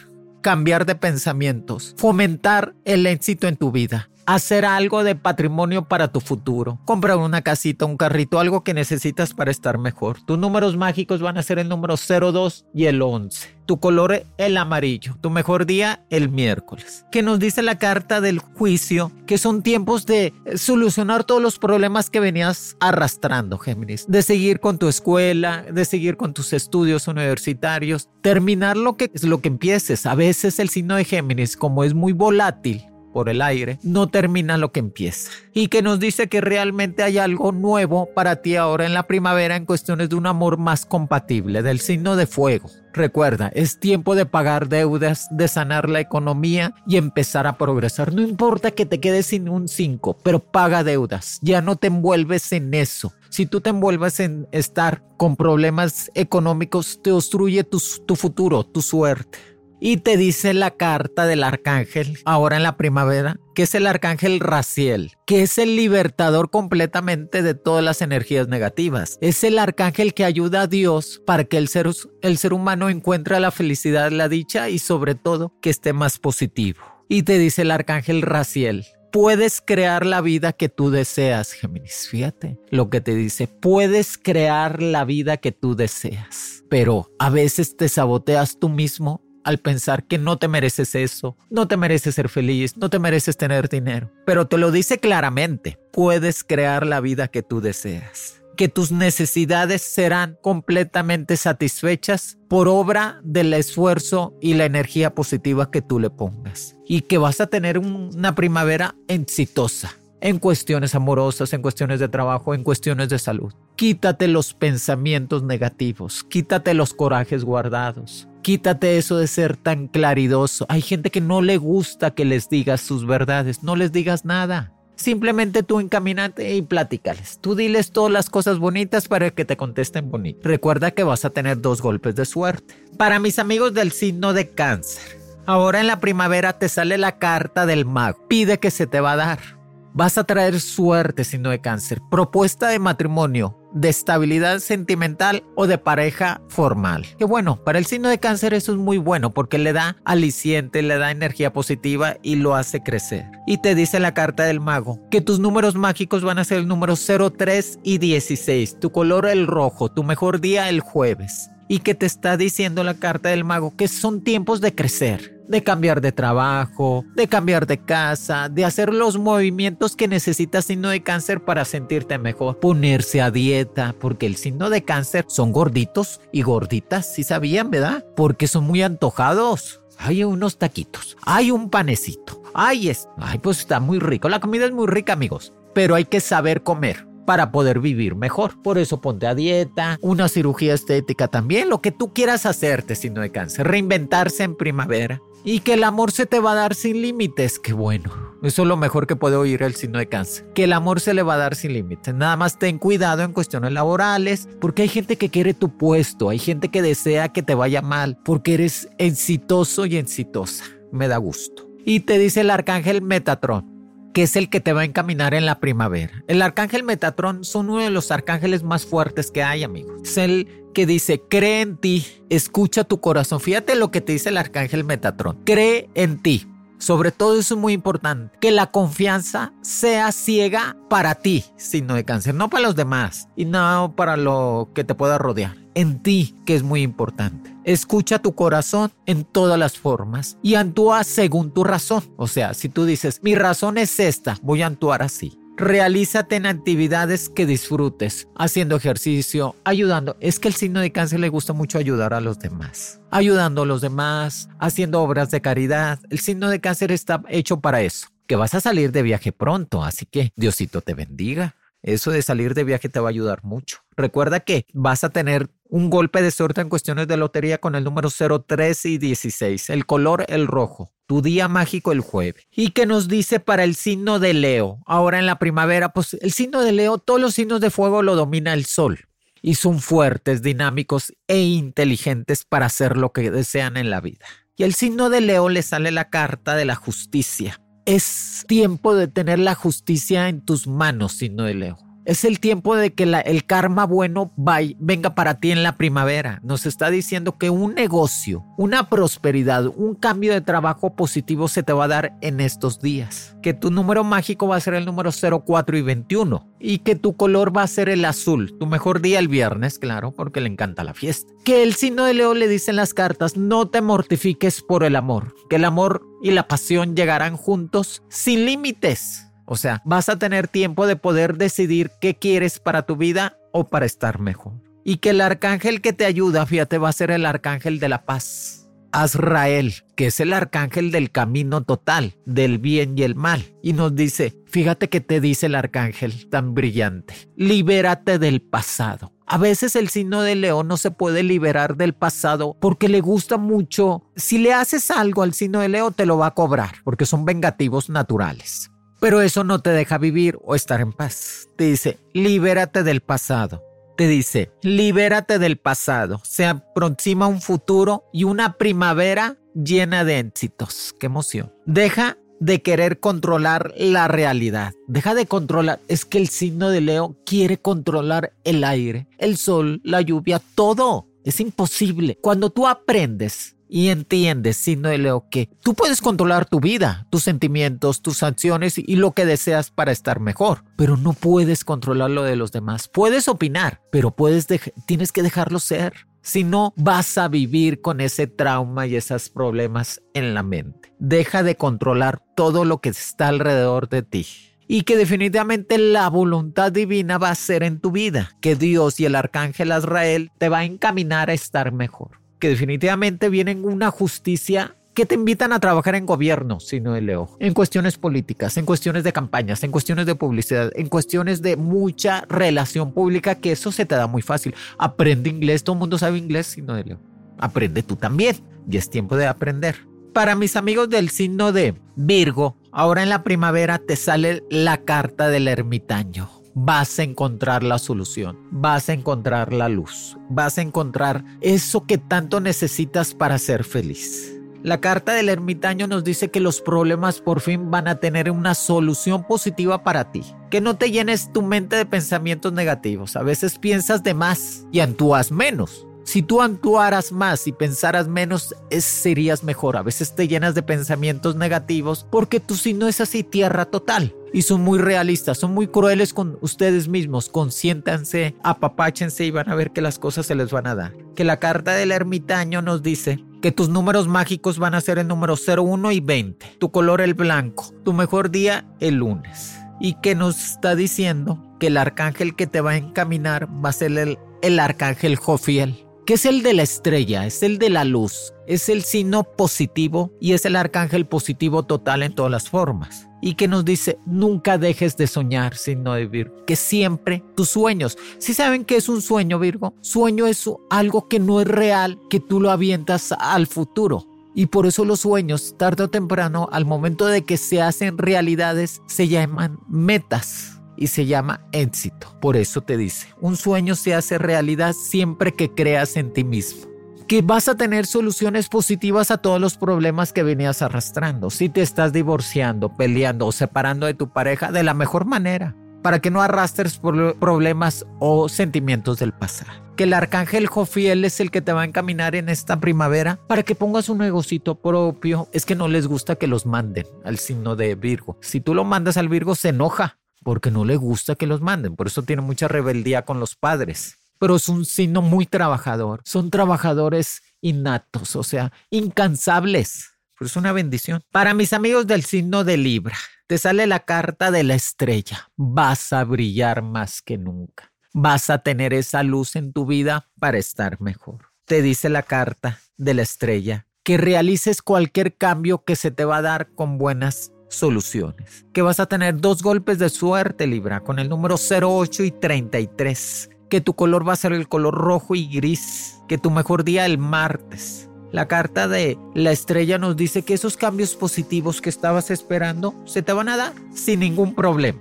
cambiar 0.43 0.85
de 0.85 0.95
pensamientos, 0.95 1.95
fomentar 1.97 2.75
el 2.85 3.07
éxito 3.07 3.49
en 3.49 3.57
tu 3.57 3.73
vida 3.73 4.11
hacer 4.35 4.65
algo 4.65 5.05
de 5.05 5.15
patrimonio 5.15 5.85
para 5.85 6.09
tu 6.09 6.21
futuro. 6.21 6.79
Comprar 6.85 7.17
una 7.19 7.43
casita, 7.43 7.85
un 7.85 7.97
carrito, 7.97 8.39
algo 8.39 8.65
que 8.65 8.75
necesitas 8.75 9.35
para 9.35 9.51
estar 9.51 9.79
mejor. 9.79 10.23
Tus 10.23 10.39
números 10.39 10.77
mágicos 10.77 11.21
van 11.21 11.39
a 11.39 11.43
ser 11.43 11.59
el 11.59 11.69
número 11.69 11.95
02 11.97 12.67
y 12.75 12.87
el 12.87 13.03
11. 13.03 13.63
Tu 13.67 13.79
color 13.79 14.25
el 14.39 14.57
amarillo. 14.57 15.17
Tu 15.21 15.31
mejor 15.31 15.67
día 15.67 16.05
el 16.11 16.29
miércoles. 16.29 17.07
Que 17.13 17.23
nos 17.23 17.39
dice 17.39 17.63
la 17.63 17.79
carta 17.79 18.21
del 18.21 18.39
juicio 18.41 19.13
que 19.27 19.39
son 19.39 19.63
tiempos 19.63 20.05
de 20.05 20.33
solucionar 20.57 21.25
todos 21.25 21.41
los 21.41 21.59
problemas 21.59 22.11
que 22.11 22.21
venías 22.21 22.77
arrastrando, 22.81 23.59
Géminis. 23.59 24.07
De 24.09 24.23
seguir 24.23 24.61
con 24.61 24.79
tu 24.79 24.89
escuela, 24.89 25.63
de 25.63 25.85
seguir 25.85 26.17
con 26.17 26.35
tus 26.35 26.53
estudios 26.53 27.07
universitarios, 27.07 28.09
terminar 28.21 28.77
lo 28.77 28.97
que 28.97 29.11
es 29.15 29.25
lo 29.25 29.41
que 29.41 29.49
empieces. 29.49 30.07
A 30.07 30.15
veces 30.15 30.59
el 30.59 30.69
signo 30.69 30.97
de 30.97 31.05
Géminis, 31.05 31.57
como 31.57 31.85
es 31.85 31.95
muy 31.95 32.13
volátil, 32.13 32.83
por 33.13 33.29
el 33.29 33.43
aire, 33.43 33.79
no 33.83 34.09
termina 34.09 34.57
lo 34.57 34.73
que 34.73 34.81
empieza. 34.81 35.31
Y 35.53 35.69
que 35.69 35.83
nos 35.83 36.01
dice 36.01 36.29
que 36.29 36.41
realmente 36.41 37.03
hay 37.03 37.19
algo 37.19 37.53
nuevo 37.53 38.09
para 38.15 38.37
ti 38.37 38.57
ahora 38.57 38.87
en 38.87 38.95
la 38.95 39.07
primavera 39.07 39.57
en 39.57 39.67
cuestiones 39.67 40.09
de 40.09 40.17
un 40.17 40.27
amor 40.27 40.57
más 40.57 40.87
compatible, 40.87 41.63
del 41.63 41.81
signo 41.81 42.17
de 42.17 42.27
fuego. 42.27 42.71
Recuerda, 42.95 43.51
es 43.55 43.81
tiempo 43.81 44.15
de 44.15 44.27
pagar 44.27 44.69
deudas, 44.69 45.29
de 45.31 45.49
sanar 45.49 45.89
la 45.89 46.01
economía 46.01 46.75
y 46.87 46.99
empezar 46.99 47.47
a 47.47 47.57
progresar. 47.57 48.13
No 48.13 48.21
importa 48.21 48.71
que 48.71 48.85
te 48.85 49.01
quedes 49.01 49.27
sin 49.27 49.49
un 49.49 49.69
5, 49.69 50.19
pero 50.23 50.41
paga 50.41 50.85
deudas. 50.85 51.39
Ya 51.41 51.63
no 51.63 51.77
te 51.77 51.87
envuelves 51.87 52.53
en 52.53 52.75
eso. 52.75 53.15
Si 53.31 53.47
tú 53.47 53.63
te 53.63 53.71
envuelves 53.71 54.21
en 54.21 54.47
estar 54.53 55.03
con 55.17 55.37
problemas 55.37 56.11
económicos, 56.15 57.01
te 57.03 57.13
obstruye 57.13 57.65
tu, 57.65 57.81
tu 58.07 58.15
futuro, 58.15 58.63
tu 58.65 58.83
suerte. 58.83 59.39
Y 59.85 59.97
te 59.97 60.17
dice 60.17 60.55
la 60.55 60.71
carta 60.71 61.27
del 61.27 61.43
arcángel, 61.43 62.17
ahora 62.25 62.57
en 62.57 62.63
la 62.63 62.77
primavera, 62.77 63.41
que 63.53 63.65
es 63.65 63.75
el 63.75 63.89
arcángel 63.89 64.39
Raciel, 64.39 65.17
que 65.27 65.43
es 65.43 65.59
el 65.59 65.75
libertador 65.75 66.51
completamente 66.51 67.43
de 67.43 67.55
todas 67.55 67.83
las 67.83 68.01
energías 68.01 68.47
negativas. 68.47 69.19
Es 69.21 69.43
el 69.43 69.59
arcángel 69.59 70.15
que 70.15 70.25
ayuda 70.25 70.63
a 70.63 70.67
Dios 70.69 71.21
para 71.27 71.43
que 71.43 71.59
el 71.59 71.67
ser, 71.67 71.91
el 72.21 72.39
ser 72.39 72.53
humano 72.53 72.91
encuentre 72.91 73.41
la 73.41 73.51
felicidad, 73.51 74.13
la 74.13 74.29
dicha 74.29 74.71
y 74.71 74.79
sobre 74.79 75.17
todo 75.17 75.53
que 75.61 75.71
esté 75.71 75.93
más 75.93 76.21
positivo. 76.21 76.79
Y 77.09 77.25
te 77.25 77.41
dice 77.41 77.63
el 77.63 77.73
arcángel 77.73 78.23
Raciel, 78.23 78.87
puedes 79.11 79.61
crear 79.61 80.07
la 80.07 80.21
vida 80.21 80.53
que 80.53 80.69
tú 80.69 80.93
deseas, 80.93 81.51
Géminis. 81.55 82.07
Fíjate 82.09 82.57
lo 82.71 82.89
que 82.89 83.01
te 83.01 83.17
dice, 83.17 83.49
puedes 83.49 84.17
crear 84.17 84.81
la 84.81 85.05
vida 85.05 85.39
que 85.39 85.51
tú 85.51 85.75
deseas. 85.75 86.63
Pero 86.71 87.11
a 87.19 87.31
veces 87.31 87.77
te 87.77 87.89
saboteas 87.89 88.61
tú 88.61 88.69
mismo 88.69 89.21
al 89.45 89.59
pensar 89.59 90.05
que 90.05 90.19
no 90.19 90.39
te 90.39 90.49
mereces 90.49 90.95
eso, 90.95 91.37
no 91.51 91.69
te 91.69 91.77
mereces 91.77 92.15
ser 92.15 92.29
feliz, 92.29 92.77
no 92.77 92.91
te 92.91 92.99
mereces 92.99 93.37
tener 93.37 93.69
dinero. 93.69 94.11
Pero 94.27 94.47
te 94.47 94.59
lo 94.59 94.71
dice 94.71 94.99
claramente, 94.99 95.79
puedes 95.93 96.45
crear 96.45 96.87
la 96.87 97.01
vida 97.01 97.29
que 97.29 97.43
tú 97.43 97.61
deseas 97.61 98.43
que 98.57 98.69
tus 98.69 98.93
necesidades 98.93 99.83
serán 99.83 100.39
completamente 100.43 101.37
satisfechas 101.37 102.39
por 102.49 102.69
obra 102.69 103.21
del 103.25 103.53
esfuerzo 103.55 104.37
y 104.41 104.55
la 104.55 104.67
energía 104.67 105.15
positiva 105.15 105.71
que 105.71 105.83
tú 105.83 105.99
le 105.99 106.11
pongas. 106.11 106.77
Y 106.87 107.03
que 107.03 107.19
vas 107.19 107.41
a 107.41 107.47
tener 107.47 107.79
una 107.79 108.35
primavera 108.35 108.95
exitosa 109.09 109.97
en 110.23 110.39
cuestiones 110.39 110.95
amorosas, 110.95 111.53
en 111.53 111.61
cuestiones 111.61 112.01
de 112.01 112.09
trabajo, 112.09 112.55
en 112.55 112.63
cuestiones 112.63 113.11
de 113.11 113.19
salud. 113.19 113.53
Quítate 113.77 114.29
los 114.29 114.55
pensamientos 114.55 115.43
negativos, 115.43 116.25
quítate 116.25 116.73
los 116.73 116.95
corajes 116.95 117.45
guardados, 117.45 118.29
Quítate 118.43 118.99
eso 118.99 119.19
de 119.19 119.29
ser 119.29 119.57
tan 119.57 119.87
claridoso. 119.87 120.67
Hay 120.69 120.83
gente 120.83 121.11
que 121.11 121.21
no 121.21 121.43
le 121.43 121.59
gusta 121.59 122.11
que 122.11 122.25
les 122.25 122.49
digas 122.49 122.81
sus 122.81 123.07
verdades. 123.07 123.63
No 123.63 123.77
les 123.77 123.93
digas 123.93 124.25
nada. 124.25 124.73
Simplemente 124.97 125.63
tú 125.63 125.79
encamínate 125.79 126.53
y 126.57 126.63
platícales. 126.63 127.39
Tú 127.41 127.55
diles 127.55 127.93
todas 127.93 128.11
las 128.11 128.31
cosas 128.31 128.59
bonitas 128.59 129.07
para 129.07 129.31
que 129.31 129.45
te 129.45 129.57
contesten 129.57 130.11
bonito. 130.11 130.41
Recuerda 130.43 130.91
que 130.91 131.05
vas 131.05 131.25
a 131.25 131.31
tener 131.31 131.61
dos 131.61 131.81
golpes 131.81 132.17
de 132.17 132.25
suerte. 132.25 132.75
Para 132.99 133.21
mis 133.21 133.39
amigos 133.39 133.75
del 133.75 133.93
signo 133.93 134.33
de 134.33 134.51
cáncer. 134.51 135.21
Ahora 135.47 135.81
en 135.81 135.87
la 135.87 136.01
primavera 136.01 136.59
te 136.59 136.69
sale 136.69 136.99
la 136.99 137.19
carta 137.19 137.65
del 137.65 137.87
mago. 137.87 138.27
Pide 138.27 138.59
que 138.59 138.73
se 138.73 138.89
te 138.89 139.01
va 139.01 139.13
a 139.13 139.17
dar. 139.17 139.62
Vas 139.95 140.17
a 140.17 140.25
traer 140.25 140.59
suerte, 140.59 141.23
signo 141.23 141.51
de 141.51 141.61
cáncer. 141.61 142.01
Propuesta 142.11 142.69
de 142.69 142.79
matrimonio, 142.79 143.59
de 143.75 143.91
estabilidad 143.91 144.61
sentimental 144.61 145.45
o 145.55 145.67
de 145.67 145.77
pareja 145.77 146.41
formal. 146.49 147.05
Que 147.19 147.27
bueno, 147.27 147.63
para 147.63 147.79
el 147.79 147.85
signo 147.85 148.09
de 148.09 148.19
cáncer 148.19 148.55
eso 148.55 148.73
es 148.73 148.79
muy 148.79 148.97
bueno 148.97 149.35
porque 149.35 149.59
le 149.59 149.75
da 149.75 149.99
aliciente, 150.07 150.81
le 150.81 150.97
da 150.97 151.11
energía 151.11 151.53
positiva 151.53 152.17
y 152.23 152.37
lo 152.37 152.55
hace 152.55 152.83
crecer. 152.83 153.27
Y 153.47 153.59
te 153.59 153.75
dice 153.75 154.01
la 154.01 154.15
carta 154.15 154.45
del 154.45 154.61
mago 154.61 154.99
que 155.11 155.21
tus 155.21 155.41
números 155.41 155.75
mágicos 155.75 156.25
van 156.25 156.39
a 156.39 156.45
ser 156.45 156.59
el 156.59 156.69
número 156.69 156.95
03 156.97 157.81
y 157.83 157.99
16. 157.99 158.81
Tu 158.81 158.91
color 158.93 159.27
el 159.27 159.47
rojo, 159.47 159.91
tu 159.91 160.05
mejor 160.05 160.41
día 160.41 160.71
el 160.71 160.81
jueves. 160.81 161.51
Y 161.73 161.79
que 161.79 161.95
te 161.95 162.05
está 162.05 162.37
diciendo 162.37 162.85
la 162.85 162.93
carta 162.93 163.31
del 163.31 163.45
mago 163.45 163.75
que 163.75 163.89
son 163.89 164.21
tiempos 164.21 164.61
de 164.61 164.75
crecer 164.75 165.43
de 165.49 165.63
cambiar 165.63 166.01
de 166.01 166.13
trabajo, 166.13 167.05
de 167.15 167.29
cambiar 167.29 167.67
de 167.67 167.79
casa, 167.79 168.49
de 168.49 168.65
hacer 168.65 168.93
los 168.93 169.19
movimientos 169.19 169.97
que 169.97 170.09
necesitas 170.09 170.65
signo 170.65 170.89
de 170.89 171.03
cáncer 171.03 171.45
para 171.45 171.65
sentirte 171.65 172.19
mejor, 172.19 172.59
ponerse 172.59 173.21
a 173.21 173.31
dieta, 173.31 173.95
porque 173.99 174.27
el 174.27 174.37
signo 174.37 174.71
de 174.71 174.83
cáncer 174.83 175.27
son 175.29 175.53
gorditos 175.53 176.21
y 176.33 176.43
gorditas, 176.43 177.07
si 177.07 177.23
sabían, 177.23 177.71
¿verdad? 177.71 178.05
Porque 178.17 178.49
son 178.49 178.65
muy 178.65 178.83
antojados. 178.83 179.83
Hay 179.99 180.25
unos 180.25 180.59
taquitos, 180.59 181.17
hay 181.23 181.51
un 181.51 181.71
panecito, 181.71 182.43
hay 182.55 182.89
es, 182.89 183.09
ay, 183.19 183.39
pues 183.39 183.61
está 183.61 183.79
muy 183.79 183.99
rico, 183.99 184.29
la 184.29 184.41
comida 184.41 184.65
es 184.65 184.73
muy 184.73 184.87
rica, 184.87 185.13
amigos, 185.13 185.53
pero 185.75 185.95
hay 185.95 186.07
que 186.07 186.21
saber 186.21 186.63
comer 186.63 187.12
para 187.27 187.53
poder 187.53 187.81
vivir 187.81 188.15
mejor. 188.15 188.61
Por 188.63 188.79
eso 188.79 189.01
ponte 189.01 189.27
a 189.27 189.35
dieta, 189.35 189.99
una 190.01 190.29
cirugía 190.29 190.75
estética 190.75 191.29
también, 191.29 191.69
lo 191.69 191.81
que 191.81 191.93
tú 191.93 192.13
quieras 192.13 192.47
hacerte, 192.47 192.95
signo 192.95 193.21
de 193.21 193.31
cáncer, 193.31 193.67
reinventarse 193.67 194.45
en 194.45 194.57
primavera. 194.57 195.21
Y 195.45 195.61
que 195.61 195.75
el 195.75 195.83
amor 195.83 196.13
se 196.13 196.25
te 196.25 196.39
va 196.39 196.53
a 196.53 196.55
dar 196.55 196.75
sin 196.75 197.03
límites, 197.03 197.59
qué 197.59 197.73
bueno. 197.73 198.13
Eso 198.45 198.63
es 198.63 198.69
lo 198.69 198.77
mejor 198.77 199.09
que 199.09 199.17
puede 199.17 199.35
oír 199.35 199.65
el 199.65 199.75
signo 199.75 199.99
de 199.99 200.07
cáncer. 200.07 200.47
Que 200.55 200.65
el 200.65 200.73
amor 200.73 201.01
se 201.01 201.15
le 201.15 201.23
va 201.23 201.35
a 201.35 201.39
dar 201.39 201.57
sin 201.57 201.73
límites. 201.73 202.15
Nada 202.15 202.37
más 202.37 202.61
ten 202.61 202.79
cuidado 202.79 203.23
en 203.23 203.33
cuestiones 203.33 203.73
laborales, 203.73 204.49
porque 204.61 204.83
hay 204.83 204.89
gente 204.89 205.17
que 205.17 205.31
quiere 205.31 205.53
tu 205.53 205.77
puesto, 205.77 206.29
hay 206.29 206.39
gente 206.39 206.69
que 206.69 206.81
desea 206.81 207.31
que 207.31 207.43
te 207.43 207.57
vaya 207.57 207.83
mal, 207.83 208.19
porque 208.25 208.55
eres 208.55 208.89
exitoso 208.99 209.85
y 209.85 209.97
exitosa. 209.97 210.65
Me 210.93 211.09
da 211.09 211.17
gusto. 211.17 211.69
Y 211.85 212.01
te 212.01 212.19
dice 212.19 212.43
el 212.43 212.51
arcángel 212.51 213.03
Metatron 213.03 213.72
que 214.13 214.23
es 214.23 214.37
el 214.37 214.51
que 214.51 214.61
te 214.61 214.73
va 214.73 214.83
a 214.83 214.85
encaminar 214.85 215.35
en 215.35 215.47
la 215.47 215.61
primavera. 215.61 216.23
El 216.29 216.43
arcángel 216.43 216.83
Metatrón 216.83 217.45
son 217.45 217.71
uno 217.71 217.81
de 217.81 217.91
los 217.91 218.11
arcángeles 218.11 218.63
más 218.63 218.87
fuertes 218.87 219.31
que 219.31 219.43
hay, 219.43 219.65
amigos. 219.65 220.01
Es 220.03 220.19
el 220.19 220.49
que 220.75 220.87
dice, 220.87 221.23
cree 221.29 221.61
en 221.61 221.77
ti, 221.77 222.07
escucha 222.31 222.85
tu 222.85 223.01
corazón. 223.01 223.41
Fíjate 223.41 223.75
lo 223.75 223.91
que 223.91 224.01
te 224.01 224.13
dice 224.13 224.31
el 224.31 224.39
arcángel 224.39 224.85
Metatrón. 224.85 225.39
Cree 225.45 225.89
en 225.95 226.23
ti. 226.23 226.47
Sobre 226.79 227.13
todo 227.13 227.39
eso 227.39 227.55
es 227.55 227.61
muy 227.61 227.75
importante, 227.75 228.37
que 228.41 228.51
la 228.51 228.73
confianza 228.73 229.53
sea 229.63 230.11
ciega 230.11 230.77
para 230.91 231.15
ti, 231.15 231.45
signo 231.57 231.95
de 231.95 232.05
cáncer, 232.05 232.35
no 232.35 232.51
para 232.51 232.65
los 232.65 232.75
demás 232.75 233.29
y 233.37 233.45
no 233.45 233.95
para 233.97 234.17
lo 234.17 234.69
que 234.75 234.83
te 234.83 234.97
pueda 234.97 235.17
rodear. 235.17 235.57
En 235.75 236.03
ti, 236.03 236.35
que 236.45 236.57
es 236.57 236.65
muy 236.65 236.83
importante. 236.83 237.52
Escucha 237.65 238.19
tu 238.19 238.35
corazón 238.35 238.91
en 239.07 239.25
todas 239.25 239.59
las 239.59 239.79
formas 239.79 240.37
y 240.43 240.57
actúa 240.57 241.05
según 241.05 241.53
tu 241.53 241.63
razón. 241.63 242.03
O 242.17 242.27
sea, 242.27 242.55
si 242.55 242.69
tú 242.69 242.85
dices, 242.85 243.21
mi 243.23 243.35
razón 243.35 243.79
es 243.79 244.01
esta, 244.01 244.37
voy 244.43 244.63
a 244.63 244.67
actuar 244.67 245.03
así. 245.03 245.39
Realízate 245.57 246.37
en 246.37 246.47
actividades 246.47 247.29
que 247.29 247.47
disfrutes, 247.47 248.27
haciendo 248.37 248.75
ejercicio, 248.75 249.55
ayudando. 249.65 250.17
Es 250.19 250.41
que 250.41 250.49
el 250.49 250.55
signo 250.55 250.81
de 250.81 250.91
cáncer 250.91 251.21
le 251.21 251.29
gusta 251.29 251.53
mucho 251.53 251.79
ayudar 251.79 252.15
a 252.15 252.21
los 252.21 252.39
demás. 252.39 253.01
Ayudando 253.11 253.63
a 253.63 253.67
los 253.67 253.81
demás, 253.81 254.49
haciendo 254.59 255.03
obras 255.03 255.31
de 255.31 255.41
caridad. 255.41 256.01
El 256.11 256.19
signo 256.19 256.49
de 256.49 256.61
cáncer 256.61 256.91
está 256.91 257.23
hecho 257.29 257.61
para 257.61 257.83
eso. 257.83 258.09
Que 258.27 258.35
vas 258.35 258.55
a 258.55 258.61
salir 258.61 258.93
de 258.93 259.03
viaje 259.03 259.31
pronto, 259.31 259.85
así 259.85 260.07
que 260.07 260.33
Diosito 260.37 260.81
te 260.81 260.95
bendiga. 260.95 261.55
Eso 261.83 262.13
de 262.13 262.23
salir 262.23 262.55
de 262.55 262.65
viaje 262.65 262.89
te 262.89 263.01
va 263.01 263.09
a 263.09 263.11
ayudar 263.11 263.43
mucho. 263.43 263.79
Recuerda 263.97 264.41
que 264.41 264.67
vas 264.73 265.03
a 265.03 265.11
tener 265.11 265.51
un 265.69 265.91
golpe 265.91 266.23
de 266.23 266.31
suerte 266.31 266.61
en 266.61 266.69
cuestiones 266.69 267.09
de 267.09 267.17
lotería 267.17 267.59
con 267.59 267.75
el 267.75 267.85
número 267.85 268.09
03 268.11 268.85
y 268.87 268.99
16. 268.99 269.71
El 269.71 269.87
color, 269.87 270.25
el 270.29 270.47
rojo. 270.47 270.93
Tu 271.07 271.23
día 271.23 271.49
mágico, 271.49 271.93
el 271.93 272.01
jueves. 272.01 272.47
¿Y 272.53 272.71
qué 272.71 272.87
nos 272.87 273.09
dice 273.09 273.41
para 273.41 273.65
el 273.65 273.75
signo 273.75 274.19
de 274.19 274.33
Leo? 274.33 274.79
Ahora 274.87 275.19
en 275.19 275.27
la 275.27 275.39
primavera, 275.39 275.93
pues 275.93 276.15
el 276.15 276.33
signo 276.33 276.63
de 276.63 276.73
Leo, 276.73 276.99
todos 276.99 277.21
los 277.21 277.35
signos 277.35 277.61
de 277.61 277.71
fuego 277.71 278.03
lo 278.03 278.15
domina 278.15 278.55
el 278.55 278.65
sol. 278.65 279.01
Y 279.41 279.57
son 279.57 279.81
fuertes, 279.81 280.41
dinámicos 280.43 281.13
e 281.27 281.41
inteligentes 281.41 282.45
para 282.45 282.67
hacer 282.67 282.97
lo 282.97 283.13
que 283.13 283.31
desean 283.31 283.77
en 283.77 283.91
la 283.91 284.01
vida. 284.01 284.25
Y 284.57 284.63
el 284.63 284.75
signo 284.75 285.11
de 285.11 285.21
Leo 285.21 285.49
le 285.49 285.63
sale 285.63 285.91
la 285.91 286.11
carta 286.11 286.55
de 286.55 286.65
la 286.65 286.77
justicia 286.77 287.62
es 287.87 288.45
tiempo 288.47 288.95
de 288.95 289.09
tener 289.09 289.39
la 289.39 289.55
justicia 289.55 290.29
en 290.29 290.41
tus 290.41 290.67
manos, 290.67 291.13
signo 291.13 291.45
de 291.45 291.55
Leo. 291.55 291.92
Es 292.05 292.25
el 292.25 292.41
tiempo 292.41 292.75
de 292.75 292.93
que 292.95 293.05
el 293.05 293.45
karma 293.45 293.85
bueno 293.87 294.33
venga 294.37 295.15
para 295.15 295.35
ti 295.39 295.53
en 295.53 295.63
la 295.63 295.77
primavera. 295.77 296.41
Nos 296.43 296.67
está 296.67 296.91
diciendo 296.91 297.39
que 297.39 297.49
un 297.49 297.75
negocio, 297.75 298.45
una 298.59 298.89
prosperidad, 298.89 299.67
un 299.67 299.95
cambio 299.95 300.33
de 300.33 300.41
trabajo 300.41 300.97
positivo 300.97 301.47
se 301.47 301.63
te 301.63 301.73
va 301.73 301.85
a 301.85 301.89
dar 301.89 302.17
en 302.21 302.41
estos 302.41 302.81
días. 302.81 303.37
Que 303.41 303.55
tu 303.55 303.71
número 303.71 304.03
mágico 304.03 304.49
va 304.49 304.57
a 304.57 304.61
ser 304.61 304.75
el 304.75 304.85
número 304.85 305.11
04 305.13 305.79
y 305.79 305.83
21. 305.83 306.49
Y 306.59 306.79
que 306.79 306.95
tu 306.97 307.17
color 307.17 307.57
va 307.57 307.63
a 307.63 307.69
ser 307.69 307.89
el 307.89 308.05
azul. 308.05 308.57
Tu 308.59 308.67
mejor 308.67 309.01
día 309.01 309.19
el 309.19 309.29
viernes, 309.29 309.79
claro, 309.79 310.13
porque 310.13 310.41
le 310.41 310.49
encanta 310.49 310.85
la 310.85 310.95
fiesta. 310.95 311.33
Que 311.45 311.63
el 311.63 311.75
signo 311.75 312.05
de 312.05 312.15
Leo 312.15 312.35
le 312.35 312.49
dice 312.49 312.71
en 312.71 312.77
las 312.77 312.95
cartas, 312.95 313.37
no 313.37 313.69
te 313.69 313.81
mortifiques 313.81 314.63
por 314.63 314.85
el 314.85 314.97
amor. 314.97 315.35
Que 315.51 315.57
el 315.57 315.65
amor 315.65 316.03
y 316.23 316.31
la 316.31 316.47
pasión 316.47 316.95
llegarán 316.95 317.37
juntos 317.37 318.03
sin 318.09 318.45
límites. 318.45 319.32
O 319.45 319.57
sea, 319.57 319.83
vas 319.85 320.09
a 320.09 320.19
tener 320.19 320.49
tiempo 320.49 320.87
de 320.87 320.97
poder 320.97 321.37
decidir 321.37 321.91
qué 322.01 322.15
quieres 322.15 322.59
para 322.59 322.83
tu 322.83 322.97
vida 322.97 323.39
o 323.53 323.69
para 323.69 323.87
estar 323.87 324.19
mejor. 324.19 324.55
Y 324.85 324.97
que 324.97 325.11
el 325.11 325.21
arcángel 325.21 325.81
que 325.81 325.93
te 325.93 326.05
ayuda, 326.05 326.47
fíjate, 326.47 326.79
va 326.79 326.89
a 326.89 326.93
ser 326.93 327.11
el 327.11 327.27
arcángel 327.27 327.79
de 327.79 327.89
la 327.89 328.05
paz. 328.05 328.63
Azrael, 328.93 329.75
que 329.97 330.07
es 330.07 330.21
el 330.21 330.33
arcángel 330.33 330.91
del 330.91 331.11
camino 331.11 331.63
total, 331.63 332.15
del 332.27 332.59
bien 332.59 332.97
y 332.97 333.03
el 333.03 333.15
mal. 333.15 333.55
Y 333.63 333.73
nos 333.73 333.95
dice, 333.95 334.37
fíjate 334.47 334.89
que 334.89 335.01
te 335.01 335.21
dice 335.21 335.47
el 335.47 335.55
arcángel 335.55 336.29
tan 336.29 336.55
brillante, 336.55 337.15
libérate 337.37 338.19
del 338.19 338.43
pasado. 338.43 339.13
A 339.27 339.39
veces 339.39 339.77
el 339.77 339.89
signo 339.89 340.21
de 340.21 340.35
león 340.35 340.69
no 340.69 340.77
se 340.77 340.91
puede 340.91 341.23
liberar 341.23 341.77
del 341.77 341.95
pasado 341.95 342.55
porque 342.61 342.91
le 342.91 343.01
gusta 343.01 343.39
mucho. 343.39 344.11
Si 344.15 344.37
le 344.37 344.53
haces 344.53 344.91
algo 344.91 345.23
al 345.23 345.33
signo 345.33 345.61
de 345.61 345.71
león, 345.71 345.95
te 345.97 346.05
lo 346.05 346.19
va 346.19 346.27
a 346.27 346.35
cobrar 346.35 346.75
porque 346.85 347.07
son 347.07 347.25
vengativos 347.25 347.89
naturales. 347.89 348.72
Pero 349.03 349.21
eso 349.21 349.43
no 349.43 349.61
te 349.61 349.71
deja 349.71 349.99
vivir 349.99 350.39
o 350.45 350.55
estar 350.55 350.81
en 350.81 350.93
paz. 350.93 351.49
Te 351.57 351.65
dice, 351.65 351.99
libérate 352.13 352.85
del 352.85 353.01
pasado. 353.01 353.61
Te 353.97 354.07
dice, 354.07 354.53
libérate 354.63 355.41
del 355.41 355.57
pasado. 355.57 356.21
Se 356.23 356.47
aproxima 356.47 357.27
un 357.27 357.41
futuro 357.41 358.05
y 358.13 358.23
una 358.23 358.59
primavera 358.59 359.39
llena 359.57 360.05
de 360.05 360.21
éxitos. 360.21 360.95
Qué 361.01 361.07
emoción. 361.07 361.53
Deja 361.67 362.17
de 362.39 362.63
querer 362.63 363.01
controlar 363.01 363.75
la 363.77 364.07
realidad. 364.07 364.73
Deja 364.87 365.17
de 365.17 365.27
controlar. 365.27 365.81
Es 365.89 366.05
que 366.05 366.19
el 366.19 366.29
signo 366.29 366.71
de 366.71 366.83
Leo 366.83 367.17
quiere 367.27 367.59
controlar 367.59 368.35
el 368.45 368.63
aire, 368.63 369.09
el 369.19 369.37
sol, 369.37 369.81
la 369.83 370.01
lluvia, 370.01 370.41
todo. 370.55 371.09
Es 371.25 371.41
imposible. 371.41 372.19
Cuando 372.23 372.51
tú 372.51 372.69
aprendes 372.69 373.57
y 373.73 373.89
entiendes, 373.89 374.59
signo 374.59 374.91
de 374.91 374.99
Leo, 374.99 375.29
que 375.31 375.49
tú 375.63 375.73
puedes 375.73 376.03
controlar 376.03 376.45
tu 376.45 376.61
vida, 376.61 377.07
tus 377.09 377.23
sentimientos, 377.23 378.03
tus 378.03 378.23
acciones 378.23 378.77
y 378.77 378.97
lo 378.97 379.13
que 379.13 379.25
deseas 379.25 379.71
para 379.71 379.93
estar 379.93 380.21
mejor, 380.21 380.63
pero 380.77 380.99
no 380.99 381.15
puedes 381.15 381.65
controlar 381.65 382.11
lo 382.11 382.23
de 382.23 382.37
los 382.37 382.53
demás. 382.53 382.89
Puedes 382.89 383.29
opinar, 383.29 383.81
pero 383.91 384.15
puedes 384.15 384.47
tienes 384.87 385.11
que 385.11 385.23
dejarlo 385.23 385.59
ser. 385.59 385.95
Si 386.21 386.45
no, 386.45 386.75
vas 386.77 387.17
a 387.17 387.29
vivir 387.29 387.81
con 387.81 388.03
ese 388.03 388.27
trauma 388.27 388.87
y 388.87 388.95
esos 388.95 389.31
problemas 389.31 390.03
en 390.13 390.35
la 390.35 390.43
mente. 390.43 390.93
Deja 390.99 391.43
de 391.43 391.57
controlar 391.57 392.23
todo 392.37 392.67
lo 392.67 392.83
que 392.83 392.91
está 392.91 393.29
alrededor 393.29 393.89
de 393.89 394.03
ti 394.03 394.27
y 394.69 394.83
que 394.83 394.99
definitivamente 394.99 395.79
la 395.79 396.11
voluntad 396.11 396.73
divina 396.73 397.17
va 397.17 397.31
a 397.31 397.35
ser 397.35 397.63
en 397.63 397.81
tu 397.81 397.91
vida, 397.91 398.33
que 398.43 398.55
Dios 398.55 399.01
y 399.01 399.07
el 399.07 399.15
arcángel 399.15 399.73
Azrael 399.73 400.31
te 400.37 400.51
va 400.51 400.59
a 400.59 400.65
encaminar 400.65 401.31
a 401.31 401.33
estar 401.33 401.73
mejor 401.73 402.22
que 402.43 402.49
definitivamente 402.49 403.29
vienen 403.29 403.65
una 403.65 403.93
justicia 403.93 404.75
que 404.95 405.07
te 405.07 405.15
invitan 405.15 405.53
a 405.53 405.61
trabajar 405.61 405.95
en 405.95 406.07
gobierno, 406.07 406.59
sino 406.59 406.93
de 406.93 407.01
Leo, 407.01 407.37
en 407.39 407.55
cuestiones 407.55 407.99
políticas, 407.99 408.57
en 408.57 408.67
cuestiones 408.67 409.05
de 409.05 409.13
campañas, 409.13 409.63
en 409.63 409.71
cuestiones 409.71 410.07
de 410.07 410.17
publicidad, 410.17 410.73
en 410.75 410.89
cuestiones 410.89 411.41
de 411.41 411.57
mucha 411.57 412.23
relación 412.29 412.93
pública, 412.93 413.37
que 413.37 413.53
eso 413.53 413.71
se 413.71 413.87
te 413.87 413.95
da 413.95 414.09
muy 414.09 414.23
fácil. 414.23 414.57
Aprende 414.77 415.31
inglés, 415.31 415.63
todo 415.63 415.75
el 415.75 415.79
mundo 415.79 415.99
sabe 415.99 416.19
inglés, 416.19 416.49
sino 416.49 416.75
de 416.75 416.83
Leo. 416.83 417.01
Aprende 417.39 417.85
tú 417.85 417.95
también, 417.95 418.35
y 418.69 418.77
es 418.77 418.91
tiempo 418.91 419.17
de 419.17 419.29
aprender. 419.29 419.77
Para 420.13 420.35
mis 420.35 420.57
amigos 420.57 420.91
del 420.91 421.11
signo 421.11 421.53
de 421.53 421.77
Virgo, 421.95 422.57
ahora 422.73 423.05
en 423.05 423.09
la 423.09 423.23
primavera 423.23 423.79
te 423.79 423.95
sale 423.95 424.43
la 424.51 424.79
carta 424.79 425.29
del 425.29 425.47
ermitaño 425.47 426.42
vas 426.55 426.99
a 426.99 427.03
encontrar 427.03 427.63
la 427.63 427.79
solución, 427.79 428.39
vas 428.51 428.89
a 428.89 428.93
encontrar 428.93 429.53
la 429.53 429.69
luz, 429.69 430.17
vas 430.29 430.59
a 430.59 430.63
encontrar 430.63 431.25
eso 431.41 431.87
que 431.87 431.99
tanto 431.99 432.41
necesitas 432.41 433.15
para 433.15 433.39
ser 433.39 433.65
feliz. 433.65 434.39
La 434.63 434.81
carta 434.81 435.13
del 435.13 435.29
ermitaño 435.29 435.89
nos 435.89 436.05
dice 436.05 436.31
que 436.31 436.39
los 436.39 436.61
problemas 436.61 437.21
por 437.21 437.41
fin 437.41 437.73
van 437.73 437.89
a 437.89 437.97
tener 437.97 438.31
una 438.31 438.55
solución 438.55 439.27
positiva 439.27 439.83
para 439.83 440.13
ti. 440.13 440.23
Que 440.51 440.61
no 440.61 440.77
te 440.77 440.93
llenes 440.93 441.33
tu 441.33 441.43
mente 441.43 441.75
de 441.75 441.85
pensamientos 441.85 442.53
negativos. 442.53 443.17
A 443.17 443.25
veces 443.25 443.59
piensas 443.59 444.05
de 444.05 444.15
más 444.15 444.65
y 444.71 444.79
actúas 444.79 445.33
menos. 445.33 445.85
Si 446.05 446.23
tú 446.23 446.43
actuaras 446.43 447.11
más 447.11 447.49
y 447.49 447.53
pensaras 447.53 448.07
menos, 448.07 448.55
serías 448.71 449.43
mejor. 449.43 449.77
A 449.77 449.83
veces 449.83 450.15
te 450.15 450.29
llenas 450.29 450.55
de 450.55 450.63
pensamientos 450.63 451.35
negativos 451.35 452.07
porque 452.09 452.39
tu 452.39 452.55
signo 452.55 452.87
es 452.87 453.01
así, 453.01 453.25
tierra 453.25 453.65
total 453.65 454.15
y 454.33 454.43
son 454.43 454.63
muy 454.63 454.79
realistas, 454.79 455.39
son 455.39 455.53
muy 455.55 455.67
crueles 455.67 456.15
con 456.15 456.39
ustedes 456.41 456.89
mismos. 456.89 457.29
Consiéntanse, 457.29 458.35
apapáchense 458.43 459.25
y 459.25 459.31
van 459.31 459.51
a 459.51 459.55
ver 459.55 459.73
que 459.73 459.83
las 459.83 459.99
cosas 459.99 460.27
se 460.27 460.35
les 460.35 460.51
van 460.51 460.67
a 460.67 460.75
dar. 460.75 460.93
Que 461.15 461.25
la 461.25 461.39
carta 461.39 461.73
del 461.73 461.93
ermitaño 461.93 462.63
nos 462.63 462.83
dice 462.83 463.23
que 463.41 463.53
tus 463.53 463.69
números 463.69 464.09
mágicos 464.09 464.59
van 464.59 464.75
a 464.75 464.81
ser 464.81 464.99
el 464.99 465.09
número 465.09 465.35
01 465.35 465.93
y 465.93 466.01
20, 466.01 466.57
tu 466.59 466.71
color 466.71 467.01
el 467.01 467.15
blanco, 467.15 467.73
tu 467.85 467.93
mejor 467.93 468.31
día 468.31 468.65
el 468.81 468.97
lunes. 468.97 469.59
Y 469.81 469.95
que 470.01 470.15
nos 470.15 470.53
está 470.53 470.77
diciendo 470.77 471.43
que 471.59 471.67
el 471.67 471.77
arcángel 471.77 472.37
que 472.37 472.47
te 472.47 472.61
va 472.61 472.73
a 472.73 472.77
encaminar 472.77 473.49
va 473.65 473.71
a 473.71 473.73
ser 473.73 473.99
el, 473.99 474.19
el 474.43 474.59
arcángel 474.61 475.17
Jofiel 475.17 475.87
que 476.07 476.15
es 476.15 476.27
el 476.27 476.43
de 476.43 476.53
la 476.53 476.63
estrella, 476.63 477.27
es 477.27 477.45
el 477.45 477.59
de 477.59 477.71
la 477.71 477.85
luz, 477.85 478.35
es 478.49 478.69
el 478.69 478.83
signo 478.83 479.23
positivo 479.23 480.13
y 480.21 480.33
es 480.33 480.45
el 480.45 480.57
arcángel 480.57 481.07
positivo 481.07 481.63
total 481.63 482.03
en 482.03 482.15
todas 482.15 482.33
las 482.33 482.49
formas. 482.49 483.09
Y 483.23 483.35
que 483.35 483.49
nos 483.49 483.65
dice, 483.65 483.99
nunca 484.05 484.59
dejes 484.59 484.97
de 484.97 485.07
soñar, 485.07 485.57
signo 485.57 485.95
de 485.95 486.07
Virgo, 486.07 486.45
que 486.45 486.57
siempre 486.57 487.23
tus 487.37 487.51
sueños, 487.51 487.97
si 488.19 488.35
saben 488.35 488.65
que 488.65 488.77
es 488.77 488.89
un 488.89 489.01
sueño, 489.01 489.39
Virgo, 489.39 489.75
sueño 489.81 490.27
es 490.27 490.51
algo 490.69 491.09
que 491.09 491.21
no 491.21 491.41
es 491.41 491.47
real, 491.47 491.99
que 492.11 492.19
tú 492.19 492.41
lo 492.41 492.51
avientas 492.51 493.15
al 493.19 493.47
futuro. 493.47 494.07
Y 494.35 494.47
por 494.47 494.67
eso 494.67 494.85
los 494.85 495.01
sueños, 495.01 495.55
tarde 495.57 495.85
o 495.85 495.89
temprano, 495.91 496.49
al 496.53 496.65
momento 496.65 497.07
de 497.07 497.23
que 497.23 497.37
se 497.37 497.63
hacen 497.63 497.97
realidades, 497.97 498.83
se 498.87 499.07
llaman 499.07 499.59
metas 499.69 500.61
y 500.77 500.89
se 500.89 501.07
llama 501.07 501.47
éxito. 501.53 502.17
Por 502.21 502.37
eso 502.37 502.63
te 502.63 502.77
dice, 502.77 503.07
un 503.21 503.37
sueño 503.37 503.77
se 503.77 503.95
hace 503.95 504.19
realidad 504.19 504.73
siempre 504.73 505.33
que 505.33 505.51
creas 505.51 505.97
en 505.97 506.13
ti 506.13 506.25
mismo. 506.25 506.72
Que 507.13 507.21
vas 507.21 507.47
a 507.47 507.57
tener 507.57 507.85
soluciones 507.85 508.49
positivas 508.49 509.11
a 509.11 509.19
todos 509.19 509.39
los 509.39 509.59
problemas 509.59 510.15
que 510.15 510.23
venías 510.23 510.63
arrastrando. 510.63 511.29
Si 511.29 511.51
te 511.51 511.61
estás 511.61 511.93
divorciando, 511.93 512.75
peleando 512.75 513.27
o 513.27 513.33
separando 513.33 513.85
de 513.85 513.93
tu 513.93 514.09
pareja 514.09 514.51
de 514.51 514.63
la 514.63 514.73
mejor 514.73 515.05
manera, 515.05 515.55
para 515.83 515.99
que 515.99 516.11
no 516.11 516.23
arrastres 516.23 516.79
problemas 516.79 517.85
o 517.99 518.31
sentimientos 518.31 518.99
del 518.99 519.13
pasado. 519.13 519.53
Que 519.77 519.85
el 519.85 519.93
arcángel 519.93 520.47
Jofiel 520.47 521.05
es 521.05 521.21
el 521.21 521.31
que 521.31 521.43
te 521.43 521.53
va 521.53 521.61
a 521.61 521.67
encaminar 521.67 522.15
en 522.15 522.31
esta 522.31 522.59
primavera 522.61 523.21
para 523.29 523.43
que 523.43 523.55
pongas 523.55 523.91
un 523.91 523.99
negocito 523.99 524.55
propio. 524.55 525.29
Es 525.33 525.45
que 525.45 525.55
no 525.55 525.69
les 525.69 525.87
gusta 525.87 526.17
que 526.17 526.29
los 526.29 526.47
manden 526.47 526.87
al 527.05 527.19
signo 527.19 527.57
de 527.57 527.75
Virgo. 527.75 528.17
Si 528.23 528.41
tú 528.41 528.55
lo 528.55 528.65
mandas 528.65 528.97
al 528.97 529.11
Virgo, 529.11 529.35
se 529.35 529.51
enoja 529.51 529.99
porque 530.25 530.51
no 530.51 530.65
le 530.65 530.77
gusta 530.77 531.15
que 531.15 531.27
los 531.27 531.43
manden. 531.43 531.77
Por 531.77 531.89
eso 531.89 532.05
tiene 532.05 532.23
mucha 532.23 532.49
rebeldía 532.49 533.03
con 533.03 533.21
los 533.21 533.37
padres 533.37 533.99
pero 534.23 534.37
es 534.37 534.49
un 534.49 534.65
signo 534.65 535.03
muy 535.03 535.27
trabajador. 535.27 536.01
Son 536.05 536.31
trabajadores 536.31 537.23
innatos, 537.41 538.15
o 538.15 538.23
sea, 538.23 538.53
incansables. 538.71 539.95
Pero 540.17 540.29
es 540.29 540.37
una 540.37 540.53
bendición. 540.53 541.03
Para 541.11 541.35
mis 541.35 541.53
amigos 541.53 541.89
del 541.89 542.05
signo 542.05 542.45
de 542.45 542.57
Libra, 542.57 542.97
te 543.27 543.37
sale 543.37 543.67
la 543.67 543.81
carta 543.81 544.31
de 544.31 544.45
la 544.45 544.55
estrella. 544.55 545.29
Vas 545.35 545.93
a 545.93 546.05
brillar 546.05 546.63
más 546.63 547.03
que 547.03 547.19
nunca. 547.19 547.73
Vas 547.93 548.31
a 548.31 548.45
tener 548.45 548.73
esa 548.75 549.03
luz 549.03 549.35
en 549.35 549.53
tu 549.53 549.67
vida 549.67 550.09
para 550.21 550.39
estar 550.39 550.81
mejor. 550.81 551.33
Te 551.45 551.61
dice 551.61 551.89
la 551.89 552.05
carta 552.05 552.61
de 552.77 552.95
la 552.95 553.03
estrella 553.03 553.67
que 553.83 553.97
realices 553.97 554.63
cualquier 554.63 555.17
cambio 555.17 555.65
que 555.65 555.75
se 555.75 555.91
te 555.91 556.05
va 556.05 556.19
a 556.19 556.23
dar 556.23 556.53
con 556.55 556.79
buenas 556.79 557.33
soluciones. 557.49 558.47
Que 558.53 558.63
vas 558.63 558.79
a 558.79 558.87
tener 558.87 559.21
dos 559.21 559.43
golpes 559.43 559.81
de 559.81 559.91
suerte, 559.91 560.47
Libra, 560.47 560.79
con 560.79 561.01
el 561.01 561.09
número 561.09 561.35
08 561.35 562.05
y 562.05 562.13
33 562.13 563.31
que 563.53 563.61
tu 563.61 563.75
color 563.75 564.09
va 564.09 564.15
a 564.15 564.17
ser 564.17 564.33
el 564.33 564.49
color 564.49 564.73
rojo 564.73 565.15
y 565.15 565.27
gris, 565.27 566.01
que 566.09 566.17
tu 566.17 566.31
mejor 566.31 566.65
día 566.65 566.87
el 566.87 566.97
martes. 566.97 567.91
La 568.11 568.27
carta 568.27 568.67
de 568.67 568.97
la 569.15 569.31
estrella 569.31 569.77
nos 569.77 569.95
dice 569.95 570.23
que 570.23 570.33
esos 570.33 570.57
cambios 570.57 570.95
positivos 570.95 571.61
que 571.61 571.69
estabas 571.69 572.11
esperando 572.11 572.75
se 572.87 573.03
te 573.03 573.13
van 573.13 573.29
a 573.29 573.37
dar 573.37 573.53
sin 573.75 574.01
ningún 574.01 574.35
problema. 574.35 574.81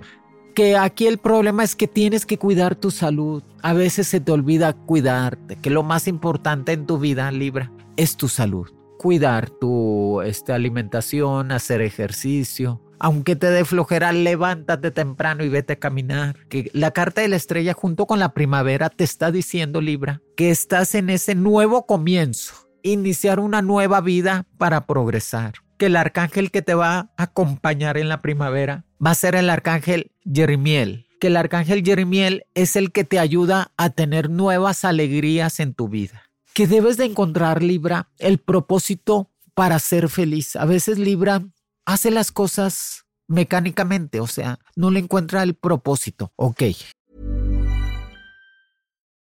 Que 0.54 0.78
aquí 0.78 1.06
el 1.06 1.18
problema 1.18 1.64
es 1.64 1.76
que 1.76 1.86
tienes 1.86 2.24
que 2.24 2.38
cuidar 2.38 2.74
tu 2.74 2.90
salud. 2.90 3.42
A 3.60 3.74
veces 3.74 4.08
se 4.08 4.20
te 4.20 4.32
olvida 4.32 4.72
cuidarte, 4.72 5.56
que 5.56 5.68
lo 5.68 5.82
más 5.82 6.08
importante 6.08 6.72
en 6.72 6.86
tu 6.86 6.96
vida, 6.98 7.30
Libra, 7.30 7.70
es 7.98 8.16
tu 8.16 8.28
salud. 8.28 8.70
Cuidar 8.98 9.50
tu 9.50 10.22
este, 10.22 10.54
alimentación, 10.54 11.52
hacer 11.52 11.82
ejercicio, 11.82 12.80
aunque 13.02 13.34
te 13.34 13.50
dé 13.50 13.64
flojera, 13.64 14.12
levántate 14.12 14.92
temprano 14.92 15.42
y 15.42 15.48
vete 15.48 15.72
a 15.72 15.78
caminar. 15.80 16.36
Que 16.48 16.70
la 16.72 16.92
carta 16.92 17.20
de 17.20 17.26
la 17.26 17.34
estrella 17.34 17.74
junto 17.74 18.06
con 18.06 18.20
la 18.20 18.32
primavera 18.32 18.90
te 18.90 19.02
está 19.02 19.32
diciendo, 19.32 19.80
Libra, 19.80 20.22
que 20.36 20.50
estás 20.50 20.94
en 20.94 21.10
ese 21.10 21.34
nuevo 21.34 21.84
comienzo, 21.84 22.54
iniciar 22.84 23.40
una 23.40 23.60
nueva 23.60 24.00
vida 24.00 24.46
para 24.56 24.86
progresar. 24.86 25.54
Que 25.78 25.86
el 25.86 25.96
arcángel 25.96 26.52
que 26.52 26.62
te 26.62 26.74
va 26.74 26.96
a 26.96 27.10
acompañar 27.16 27.98
en 27.98 28.08
la 28.08 28.22
primavera 28.22 28.84
va 29.04 29.10
a 29.10 29.16
ser 29.16 29.34
el 29.34 29.50
arcángel 29.50 30.12
Jeremiel. 30.24 31.08
Que 31.18 31.26
el 31.26 31.36
arcángel 31.36 31.82
Jeremiel 31.84 32.44
es 32.54 32.76
el 32.76 32.92
que 32.92 33.02
te 33.02 33.18
ayuda 33.18 33.72
a 33.76 33.90
tener 33.90 34.30
nuevas 34.30 34.84
alegrías 34.84 35.58
en 35.58 35.74
tu 35.74 35.88
vida. 35.88 36.22
Que 36.54 36.68
debes 36.68 36.98
de 36.98 37.06
encontrar, 37.06 37.64
Libra, 37.64 38.10
el 38.18 38.38
propósito 38.38 39.28
para 39.54 39.80
ser 39.80 40.08
feliz. 40.08 40.54
A 40.54 40.66
veces, 40.66 41.00
Libra, 41.00 41.42
hace 41.86 42.10
las 42.10 42.30
cosas 42.30 43.04
mecánicamente, 43.28 44.20
o 44.20 44.26
sea, 44.26 44.58
no 44.76 44.90
le 44.90 45.00
encuentra 45.00 45.42
el 45.42 45.54
propósito. 45.54 46.32
Ok. 46.36 46.62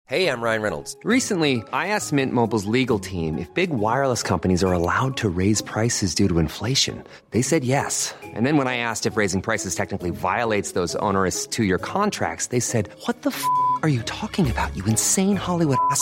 Hey, 0.05 0.27
I'm 0.27 0.41
Ryan 0.41 0.63
Reynolds. 0.63 0.97
Recently, 1.03 1.61
I 1.71 1.89
asked 1.89 2.11
Mint 2.11 2.33
Mobile's 2.33 2.65
legal 2.65 2.97
team 2.97 3.37
if 3.37 3.53
big 3.53 3.69
wireless 3.69 4.23
companies 4.23 4.63
are 4.63 4.73
allowed 4.73 5.15
to 5.17 5.29
raise 5.29 5.61
prices 5.61 6.15
due 6.15 6.27
to 6.27 6.39
inflation. 6.39 7.03
They 7.29 7.43
said 7.43 7.63
yes. 7.63 8.15
And 8.33 8.43
then 8.43 8.57
when 8.57 8.67
I 8.67 8.77
asked 8.77 9.05
if 9.05 9.17
raising 9.17 9.43
prices 9.43 9.75
technically 9.75 10.09
violates 10.09 10.71
those 10.71 10.95
onerous 10.95 11.45
two-year 11.45 11.77
contracts, 11.77 12.47
they 12.47 12.59
said, 12.59 12.89
"What 13.05 13.21
the 13.21 13.29
f*** 13.29 13.43
are 13.83 13.89
you 13.89 14.01
talking 14.01 14.49
about? 14.49 14.75
You 14.75 14.83
insane 14.85 15.35
Hollywood 15.35 15.77
ass." 15.91 16.01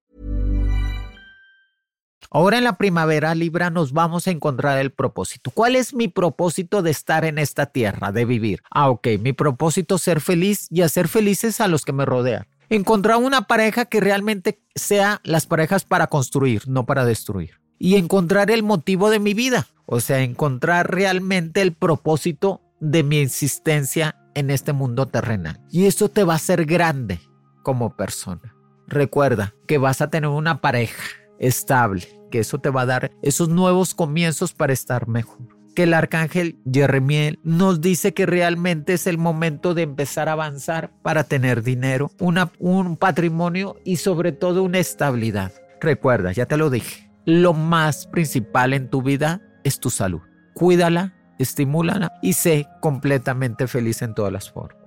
Ahora 2.33 2.57
en 2.57 2.63
la 2.63 2.77
primavera 2.77 3.35
Libra 3.35 3.69
nos 3.69 3.91
vamos 3.91 4.25
a 4.25 4.31
encontrar 4.31 4.79
el 4.79 4.91
propósito. 4.91 5.51
¿Cuál 5.51 5.75
es 5.75 5.93
mi 5.93 6.07
propósito 6.07 6.81
de 6.81 6.89
estar 6.89 7.25
en 7.25 7.37
esta 7.37 7.65
tierra, 7.65 8.13
de 8.13 8.23
vivir? 8.23 8.63
Ah, 8.71 8.89
ok, 8.89 9.05
mi 9.19 9.33
propósito 9.33 9.95
es 9.95 10.01
ser 10.01 10.21
feliz 10.21 10.67
y 10.69 10.81
hacer 10.81 11.09
felices 11.09 11.59
a 11.59 11.67
los 11.67 11.83
que 11.83 11.91
me 11.91 12.05
rodean. 12.05 12.47
Encontrar 12.69 13.17
una 13.17 13.47
pareja 13.47 13.83
que 13.83 13.99
realmente 13.99 14.61
sea 14.75 15.19
las 15.25 15.45
parejas 15.45 15.83
para 15.83 16.07
construir, 16.07 16.69
no 16.69 16.85
para 16.85 17.03
destruir. 17.03 17.59
Y 17.77 17.97
encontrar 17.97 18.49
el 18.49 18.63
motivo 18.63 19.09
de 19.09 19.19
mi 19.19 19.33
vida, 19.33 19.67
o 19.85 19.99
sea, 19.99 20.21
encontrar 20.21 20.89
realmente 20.89 21.61
el 21.61 21.73
propósito 21.73 22.61
de 22.79 23.03
mi 23.03 23.17
existencia 23.17 24.15
en 24.35 24.51
este 24.51 24.71
mundo 24.71 25.05
terrenal. 25.05 25.59
Y 25.69 25.85
eso 25.85 26.07
te 26.07 26.23
va 26.23 26.31
a 26.33 26.37
hacer 26.37 26.63
grande 26.63 27.19
como 27.61 27.97
persona. 27.97 28.55
Recuerda 28.87 29.53
que 29.67 29.77
vas 29.77 29.99
a 29.99 30.09
tener 30.09 30.29
una 30.29 30.61
pareja 30.61 31.03
estable, 31.41 32.07
que 32.29 32.39
eso 32.39 32.59
te 32.59 32.69
va 32.69 32.81
a 32.81 32.85
dar 32.85 33.11
esos 33.21 33.49
nuevos 33.49 33.93
comienzos 33.93 34.53
para 34.53 34.71
estar 34.71 35.07
mejor. 35.07 35.39
Que 35.75 35.83
el 35.83 35.93
arcángel 35.93 36.59
Jeremiel 36.71 37.39
nos 37.43 37.81
dice 37.81 38.13
que 38.13 38.25
realmente 38.25 38.93
es 38.93 39.07
el 39.07 39.17
momento 39.17 39.73
de 39.73 39.83
empezar 39.83 40.29
a 40.29 40.33
avanzar 40.33 40.91
para 41.01 41.23
tener 41.23 41.63
dinero, 41.63 42.11
una, 42.19 42.51
un 42.59 42.95
patrimonio 42.97 43.77
y 43.83 43.97
sobre 43.97 44.31
todo 44.31 44.63
una 44.63 44.79
estabilidad. 44.79 45.51
Recuerda, 45.79 46.31
ya 46.31 46.45
te 46.45 46.57
lo 46.57 46.69
dije, 46.69 47.09
lo 47.25 47.53
más 47.53 48.05
principal 48.07 48.73
en 48.73 48.89
tu 48.89 49.01
vida 49.01 49.41
es 49.63 49.79
tu 49.79 49.89
salud. 49.89 50.21
Cuídala, 50.53 51.15
estimúlala 51.39 52.11
y 52.21 52.33
sé 52.33 52.67
completamente 52.81 53.67
feliz 53.67 54.01
en 54.01 54.13
todas 54.13 54.31
las 54.31 54.51
formas. 54.51 54.77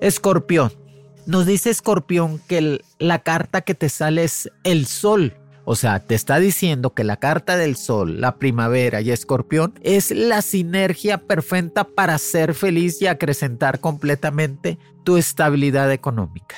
Escorpión. 0.00 0.72
Nos 1.24 1.46
dice 1.46 1.70
Escorpión 1.70 2.40
que 2.48 2.80
la 2.98 3.20
carta 3.20 3.60
que 3.60 3.74
te 3.74 3.88
sale 3.88 4.24
es 4.24 4.50
el 4.64 4.86
sol 4.86 5.36
o 5.64 5.76
sea, 5.76 6.00
te 6.00 6.14
está 6.14 6.38
diciendo 6.38 6.92
que 6.94 7.04
la 7.04 7.18
carta 7.18 7.56
del 7.56 7.76
sol, 7.76 8.20
la 8.20 8.36
primavera 8.36 9.00
y 9.00 9.10
escorpión 9.10 9.74
es 9.82 10.10
la 10.10 10.42
sinergia 10.42 11.18
perfecta 11.18 11.84
para 11.84 12.18
ser 12.18 12.54
feliz 12.54 13.00
y 13.00 13.06
acrecentar 13.06 13.80
completamente 13.80 14.78
tu 15.04 15.16
estabilidad 15.16 15.92
económica. 15.92 16.56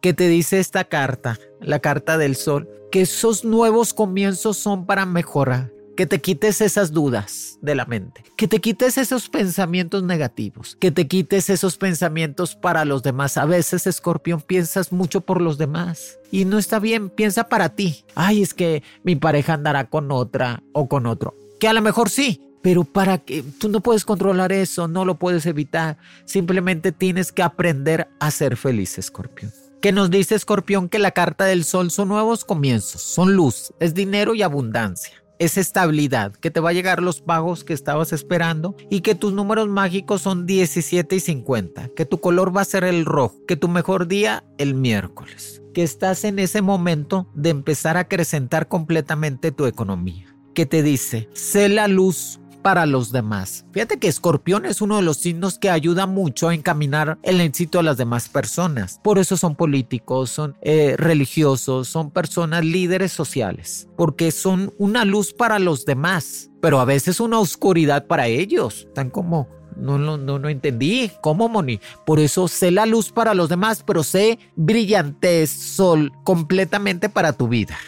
¿Qué 0.00 0.14
te 0.14 0.28
dice 0.28 0.60
esta 0.60 0.84
carta, 0.84 1.38
la 1.60 1.80
carta 1.80 2.16
del 2.16 2.36
sol? 2.36 2.68
Que 2.90 3.02
esos 3.02 3.44
nuevos 3.44 3.92
comienzos 3.92 4.56
son 4.56 4.86
para 4.86 5.04
mejorar, 5.04 5.70
que 5.98 6.06
te 6.06 6.20
quites 6.20 6.60
esas 6.60 6.92
dudas 6.92 7.58
de 7.60 7.74
la 7.74 7.84
mente, 7.84 8.22
que 8.36 8.46
te 8.46 8.60
quites 8.60 8.98
esos 8.98 9.28
pensamientos 9.28 10.04
negativos, 10.04 10.76
que 10.78 10.92
te 10.92 11.08
quites 11.08 11.50
esos 11.50 11.76
pensamientos 11.76 12.54
para 12.54 12.84
los 12.84 13.02
demás. 13.02 13.36
A 13.36 13.46
veces, 13.46 13.84
escorpión, 13.88 14.40
piensas 14.40 14.92
mucho 14.92 15.22
por 15.22 15.40
los 15.40 15.58
demás 15.58 16.20
y 16.30 16.44
no 16.44 16.56
está 16.56 16.78
bien, 16.78 17.10
piensa 17.10 17.48
para 17.48 17.70
ti. 17.70 18.04
Ay, 18.14 18.42
es 18.42 18.54
que 18.54 18.84
mi 19.02 19.16
pareja 19.16 19.54
andará 19.54 19.90
con 19.90 20.12
otra 20.12 20.62
o 20.72 20.88
con 20.88 21.04
otro. 21.04 21.34
Que 21.58 21.66
a 21.66 21.72
lo 21.72 21.82
mejor 21.82 22.10
sí, 22.10 22.42
pero 22.62 22.84
para 22.84 23.18
que 23.18 23.42
tú 23.42 23.68
no 23.68 23.80
puedes 23.80 24.04
controlar 24.04 24.52
eso, 24.52 24.86
no 24.86 25.04
lo 25.04 25.18
puedes 25.18 25.46
evitar. 25.46 25.98
Simplemente 26.26 26.92
tienes 26.92 27.32
que 27.32 27.42
aprender 27.42 28.06
a 28.20 28.30
ser 28.30 28.56
feliz, 28.56 28.98
escorpión. 28.98 29.52
¿Qué 29.82 29.90
nos 29.90 30.10
dice 30.10 30.36
Escorpión 30.36 30.88
que 30.88 31.00
la 31.00 31.10
carta 31.10 31.44
del 31.44 31.64
sol 31.64 31.90
son 31.90 32.06
nuevos 32.06 32.44
comienzos, 32.44 33.02
son 33.02 33.34
luz, 33.34 33.72
es 33.80 33.94
dinero 33.94 34.36
y 34.36 34.42
abundancia 34.42 35.18
es 35.38 35.56
estabilidad, 35.56 36.34
que 36.34 36.50
te 36.50 36.60
va 36.60 36.70
a 36.70 36.72
llegar 36.72 37.02
los 37.02 37.20
pagos 37.20 37.64
que 37.64 37.72
estabas 37.72 38.12
esperando 38.12 38.76
y 38.90 39.00
que 39.00 39.14
tus 39.14 39.32
números 39.32 39.68
mágicos 39.68 40.22
son 40.22 40.46
17 40.46 41.16
y 41.16 41.20
50, 41.20 41.88
que 41.96 42.06
tu 42.06 42.20
color 42.20 42.56
va 42.56 42.62
a 42.62 42.66
ser 42.66 42.84
el 42.84 43.04
rojo, 43.04 43.36
que 43.46 43.56
tu 43.56 43.68
mejor 43.68 44.08
día 44.08 44.44
el 44.58 44.74
miércoles, 44.74 45.62
que 45.74 45.82
estás 45.82 46.24
en 46.24 46.38
ese 46.38 46.62
momento 46.62 47.28
de 47.34 47.50
empezar 47.50 47.96
a 47.96 48.00
acrecentar 48.00 48.68
completamente 48.68 49.52
tu 49.52 49.66
economía, 49.66 50.34
que 50.54 50.66
te 50.66 50.82
dice, 50.82 51.28
sé 51.32 51.68
la 51.68 51.88
luz 51.88 52.40
para 52.68 52.84
los 52.84 53.12
demás. 53.12 53.64
Fíjate 53.72 53.98
que 53.98 54.08
Escorpión 54.08 54.66
es 54.66 54.82
uno 54.82 54.96
de 54.96 55.02
los 55.02 55.16
signos 55.16 55.58
que 55.58 55.70
ayuda 55.70 56.06
mucho 56.06 56.50
a 56.50 56.54
encaminar 56.54 57.18
el 57.22 57.40
éxito 57.40 57.78
a 57.78 57.82
las 57.82 57.96
demás 57.96 58.28
personas. 58.28 59.00
Por 59.02 59.18
eso 59.18 59.38
son 59.38 59.56
políticos, 59.56 60.28
son 60.28 60.54
eh, 60.60 60.94
religiosos, 60.98 61.88
son 61.88 62.10
personas 62.10 62.66
líderes 62.66 63.10
sociales, 63.10 63.88
porque 63.96 64.30
son 64.32 64.74
una 64.76 65.06
luz 65.06 65.32
para 65.32 65.58
los 65.58 65.86
demás, 65.86 66.50
pero 66.60 66.78
a 66.78 66.84
veces 66.84 67.20
una 67.20 67.38
oscuridad 67.38 68.06
para 68.06 68.26
ellos. 68.26 68.84
Están 68.88 69.08
como 69.08 69.48
no, 69.74 69.96
no, 69.96 70.18
no, 70.18 70.38
no 70.38 70.50
entendí. 70.50 71.10
¿Cómo, 71.22 71.48
Moni? 71.48 71.80
Por 72.04 72.20
eso 72.20 72.48
sé 72.48 72.70
la 72.70 72.84
luz 72.84 73.12
para 73.12 73.32
los 73.32 73.48
demás, 73.48 73.82
pero 73.82 74.02
sé 74.02 74.38
brillantez, 74.56 75.48
sol, 75.48 76.12
completamente 76.22 77.08
para 77.08 77.32
tu 77.32 77.48
vida. 77.48 77.78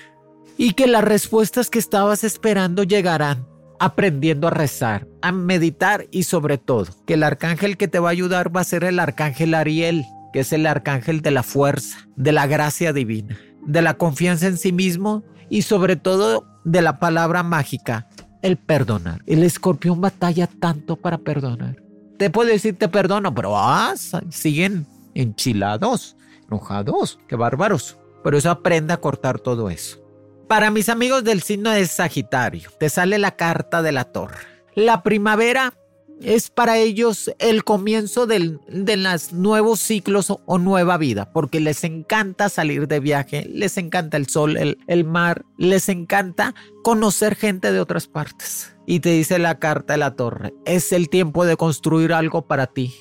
Y 0.57 0.73
que 0.73 0.87
las 0.87 1.05
respuestas 1.05 1.69
que 1.69 1.79
estabas 1.79 2.25
esperando 2.25 2.83
llegarán 2.83 3.51
aprendiendo 3.81 4.47
a 4.47 4.51
rezar, 4.51 5.09
a 5.23 5.33
meditar 5.33 6.07
y 6.12 6.25
sobre 6.25 6.59
todo 6.59 6.87
que 7.07 7.14
el 7.14 7.23
arcángel 7.23 7.79
que 7.79 7.88
te 7.88 7.99
va 7.99 8.11
a 8.11 8.12
ayudar 8.12 8.55
va 8.55 8.61
a 8.61 8.64
ser 8.64 8.85
el 8.85 9.01
arcángel 9.01 9.55
Ariel, 9.55 10.05
que 10.33 10.40
es 10.40 10.53
el 10.53 10.66
arcángel 10.66 11.23
de 11.23 11.31
la 11.31 11.43
fuerza, 11.43 12.07
de 12.14 12.31
la 12.31 12.47
gracia 12.47 12.93
divina, 12.93 13.38
de 13.66 13.81
la 13.81 13.95
confianza 13.95 14.47
en 14.47 14.59
sí 14.59 14.71
mismo 14.71 15.25
y 15.49 15.62
sobre 15.62 15.97
todo 15.97 16.47
de 16.64 16.83
la 16.83 17.01
palabra 17.01 17.43
mágica, 17.43 18.07
el 18.43 18.59
perdonar. 18.59 19.23
El 19.27 19.43
escorpión 19.43 20.01
batalla 20.01 20.47
tanto 20.47 20.97
para 20.97 21.16
perdonar. 21.16 21.83
Te 22.19 22.29
puede 22.29 22.53
decir 22.53 22.77
te 22.77 22.88
perdono, 22.88 23.35
pero 23.35 23.57
ah, 23.57 23.95
siguen 24.29 24.87
enchilados, 25.14 26.19
enojados, 26.47 27.19
qué 27.29 27.35
bárbaros. 27.35 27.97
Pero 28.23 28.37
eso 28.37 28.51
aprende 28.51 28.93
a 28.93 28.99
cortar 28.99 29.40
todo 29.40 29.71
eso. 29.71 30.00
Para 30.51 30.73
mis 30.73 30.89
amigos 30.89 31.23
del 31.23 31.43
signo 31.43 31.71
de 31.71 31.87
Sagitario, 31.87 32.71
te 32.77 32.89
sale 32.89 33.19
la 33.19 33.37
carta 33.37 33.83
de 33.83 33.93
la 33.93 34.03
torre. 34.03 34.41
La 34.75 35.05
primavera 35.05 35.75
es 36.23 36.51
para 36.51 36.77
ellos 36.77 37.31
el 37.39 37.63
comienzo 37.63 38.27
de 38.27 38.59
los 38.97 39.33
nuevos 39.33 39.79
ciclos 39.79 40.27
o, 40.45 40.59
nueva 40.59 40.99
vida, 40.99 41.31
porque 41.33 41.61
les 41.61 41.85
encanta 41.85 42.49
salir 42.49 42.89
de 42.89 42.99
viaje, 42.99 43.49
les 43.49 43.79
encanta 43.79 44.17
el 44.17 44.27
sol, 44.27 44.57
el, 44.57 45.05
mar, 45.05 45.45
les 45.57 45.89
encanta 45.89 46.57
conocer 46.83 47.37
gente 47.37 47.71
de 47.71 47.79
otras 47.79 48.09
partes. 48.09 48.75
Y 48.87 48.99
te 48.99 49.11
dice 49.11 49.39
la 49.39 49.61
carta 49.61 49.93
de 49.93 49.99
la 49.99 50.17
torre, 50.17 50.53
es 50.65 50.91
el 50.91 51.09
tiempo 51.11 51.45
de 51.45 51.57
construir 51.57 52.13
algo 52.13 52.49
para 52.49 52.67
ti. 52.67 52.93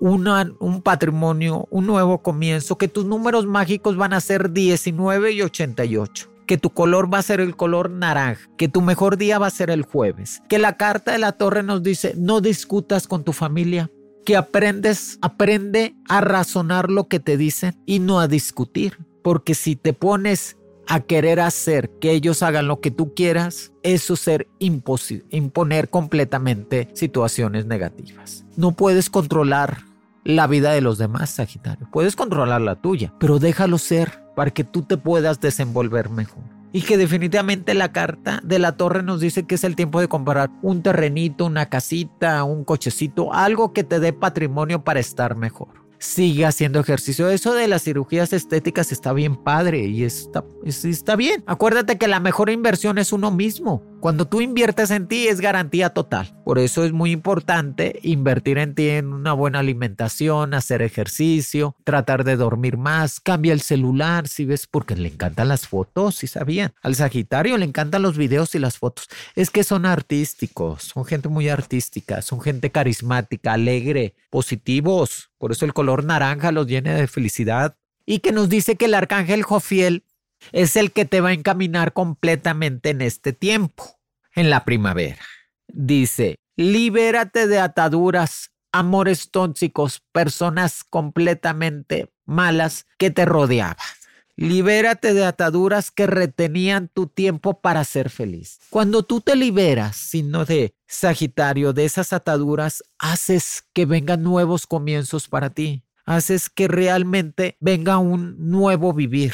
un 0.00 0.82
patrimonio, 0.82 1.68
un 1.70 1.86
nuevo 1.86 2.20
comienzo, 2.20 2.76
que 2.76 2.88
tus 2.88 3.04
números 3.04 3.46
mágicos 3.46 3.96
van 3.96 4.12
a 4.12 4.20
ser 4.20 4.50
19 4.50 5.30
y 5.30 5.42
88 5.42 6.30
que 6.46 6.58
tu 6.58 6.70
color 6.70 7.12
va 7.12 7.18
a 7.18 7.22
ser 7.22 7.40
el 7.40 7.56
color 7.56 7.90
naranja, 7.90 8.48
que 8.56 8.68
tu 8.68 8.80
mejor 8.80 9.16
día 9.16 9.38
va 9.38 9.48
a 9.48 9.50
ser 9.50 9.70
el 9.70 9.82
jueves, 9.82 10.42
que 10.48 10.58
la 10.58 10.76
carta 10.76 11.12
de 11.12 11.18
la 11.18 11.32
torre 11.32 11.62
nos 11.62 11.82
dice 11.82 12.14
no 12.16 12.40
discutas 12.40 13.06
con 13.08 13.24
tu 13.24 13.32
familia, 13.32 13.90
que 14.24 14.36
aprendes, 14.36 15.18
aprende 15.22 15.94
a 16.08 16.20
razonar 16.20 16.90
lo 16.90 17.08
que 17.08 17.20
te 17.20 17.36
dicen 17.36 17.80
y 17.86 17.98
no 17.98 18.20
a 18.20 18.28
discutir, 18.28 18.98
porque 19.22 19.54
si 19.54 19.76
te 19.76 19.92
pones 19.92 20.56
a 20.88 21.00
querer 21.00 21.40
hacer 21.40 21.90
que 22.00 22.12
ellos 22.12 22.42
hagan 22.42 22.68
lo 22.68 22.80
que 22.80 22.90
tú 22.90 23.14
quieras, 23.14 23.72
eso 23.82 24.14
es 24.14 24.20
ser 24.20 24.48
imponer 24.58 25.90
completamente 25.90 26.88
situaciones 26.94 27.66
negativas. 27.66 28.44
No 28.56 28.72
puedes 28.72 29.10
controlar 29.10 29.78
la 30.26 30.48
vida 30.48 30.72
de 30.72 30.80
los 30.80 30.98
demás, 30.98 31.30
Sagitario. 31.30 31.88
Puedes 31.92 32.16
controlar 32.16 32.60
la 32.60 32.74
tuya, 32.74 33.12
pero 33.20 33.38
déjalo 33.38 33.78
ser 33.78 34.24
para 34.34 34.50
que 34.50 34.64
tú 34.64 34.82
te 34.82 34.96
puedas 34.96 35.40
desenvolver 35.40 36.10
mejor. 36.10 36.42
Y 36.72 36.82
que 36.82 36.98
definitivamente 36.98 37.74
la 37.74 37.92
carta 37.92 38.40
de 38.42 38.58
la 38.58 38.76
torre 38.76 39.02
nos 39.02 39.20
dice 39.20 39.46
que 39.46 39.54
es 39.54 39.64
el 39.64 39.76
tiempo 39.76 40.00
de 40.00 40.08
comprar 40.08 40.50
un 40.62 40.82
terrenito, 40.82 41.46
una 41.46 41.66
casita, 41.66 42.42
un 42.44 42.64
cochecito, 42.64 43.32
algo 43.32 43.72
que 43.72 43.84
te 43.84 44.00
dé 44.00 44.12
patrimonio 44.12 44.82
para 44.82 45.00
estar 45.00 45.36
mejor 45.36 45.86
sigue 45.98 46.44
haciendo 46.44 46.80
ejercicio. 46.80 47.28
Eso 47.28 47.54
de 47.54 47.68
las 47.68 47.82
cirugías 47.82 48.32
estéticas 48.32 48.92
está 48.92 49.12
bien 49.12 49.36
padre 49.36 49.86
y 49.86 50.04
está, 50.04 50.44
está 50.64 51.16
bien. 51.16 51.42
Acuérdate 51.46 51.98
que 51.98 52.08
la 52.08 52.20
mejor 52.20 52.50
inversión 52.50 52.98
es 52.98 53.12
uno 53.12 53.30
mismo. 53.30 53.82
Cuando 54.06 54.28
tú 54.28 54.40
inviertes 54.40 54.92
en 54.92 55.08
ti 55.08 55.26
es 55.26 55.40
garantía 55.40 55.90
total. 55.90 56.32
Por 56.44 56.60
eso 56.60 56.84
es 56.84 56.92
muy 56.92 57.10
importante 57.10 57.98
invertir 58.04 58.56
en 58.56 58.76
ti 58.76 58.88
en 58.88 59.12
una 59.12 59.32
buena 59.32 59.58
alimentación, 59.58 60.54
hacer 60.54 60.80
ejercicio, 60.80 61.74
tratar 61.82 62.22
de 62.22 62.36
dormir 62.36 62.76
más, 62.76 63.18
cambia 63.18 63.52
el 63.52 63.60
celular, 63.62 64.28
si 64.28 64.44
ves, 64.44 64.68
porque 64.68 64.94
le 64.94 65.08
encantan 65.08 65.48
las 65.48 65.66
fotos, 65.66 66.14
si 66.14 66.28
sabían. 66.28 66.72
Al 66.82 66.94
Sagitario 66.94 67.58
le 67.58 67.64
encantan 67.64 68.02
los 68.02 68.16
videos 68.16 68.54
y 68.54 68.60
las 68.60 68.78
fotos. 68.78 69.08
Es 69.34 69.50
que 69.50 69.64
son 69.64 69.84
artísticos, 69.84 70.84
son 70.84 71.04
gente 71.04 71.28
muy 71.28 71.48
artística, 71.48 72.22
son 72.22 72.40
gente 72.40 72.70
carismática, 72.70 73.54
alegre, 73.54 74.14
positivos. 74.30 75.32
Por 75.36 75.50
eso 75.50 75.64
el 75.64 75.74
color 75.74 76.04
naranja 76.04 76.52
los 76.52 76.68
llena 76.68 76.94
de 76.94 77.08
felicidad. 77.08 77.76
Y 78.06 78.20
que 78.20 78.30
nos 78.30 78.48
dice 78.48 78.76
que 78.76 78.84
el 78.84 78.94
arcángel 78.94 79.42
Jofiel 79.42 80.04
es 80.52 80.76
el 80.76 80.92
que 80.92 81.04
te 81.04 81.20
va 81.20 81.30
a 81.30 81.32
encaminar 81.32 81.92
completamente 81.92 82.90
en 82.90 83.00
este 83.00 83.32
tiempo, 83.32 83.95
en 84.36 84.50
la 84.50 84.64
primavera. 84.64 85.22
Dice, 85.66 86.36
libérate 86.56 87.48
de 87.48 87.58
ataduras, 87.58 88.52
amores 88.70 89.30
tóxicos, 89.30 90.02
personas 90.12 90.84
completamente 90.84 92.12
malas 92.24 92.86
que 92.98 93.10
te 93.10 93.24
rodeaban. 93.24 93.76
Libérate 94.36 95.14
de 95.14 95.24
ataduras 95.24 95.90
que 95.90 96.06
retenían 96.06 96.88
tu 96.92 97.06
tiempo 97.06 97.62
para 97.62 97.82
ser 97.84 98.10
feliz. 98.10 98.60
Cuando 98.68 99.02
tú 99.02 99.22
te 99.22 99.34
liberas, 99.34 99.96
sino 99.96 100.44
de 100.44 100.74
Sagitario, 100.86 101.72
de 101.72 101.86
esas 101.86 102.12
ataduras, 102.12 102.84
haces 102.98 103.64
que 103.72 103.86
vengan 103.86 104.22
nuevos 104.22 104.66
comienzos 104.66 105.26
para 105.26 105.50
ti. 105.50 105.84
Haces 106.04 106.50
que 106.50 106.68
realmente 106.68 107.56
venga 107.60 107.96
un 107.96 108.36
nuevo 108.50 108.92
vivir. 108.92 109.32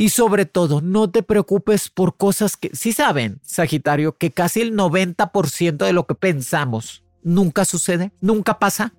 Y 0.00 0.08
sobre 0.08 0.46
todo, 0.46 0.80
no 0.80 1.10
te 1.10 1.22
preocupes 1.22 1.90
por 1.90 2.16
cosas 2.16 2.56
que, 2.56 2.70
sí 2.72 2.94
saben, 2.94 3.38
Sagitario, 3.42 4.16
que 4.16 4.30
casi 4.30 4.62
el 4.62 4.74
90% 4.74 5.76
de 5.76 5.92
lo 5.92 6.06
que 6.06 6.14
pensamos 6.14 7.04
nunca 7.22 7.66
sucede, 7.66 8.10
nunca 8.22 8.58
pasa. 8.58 8.94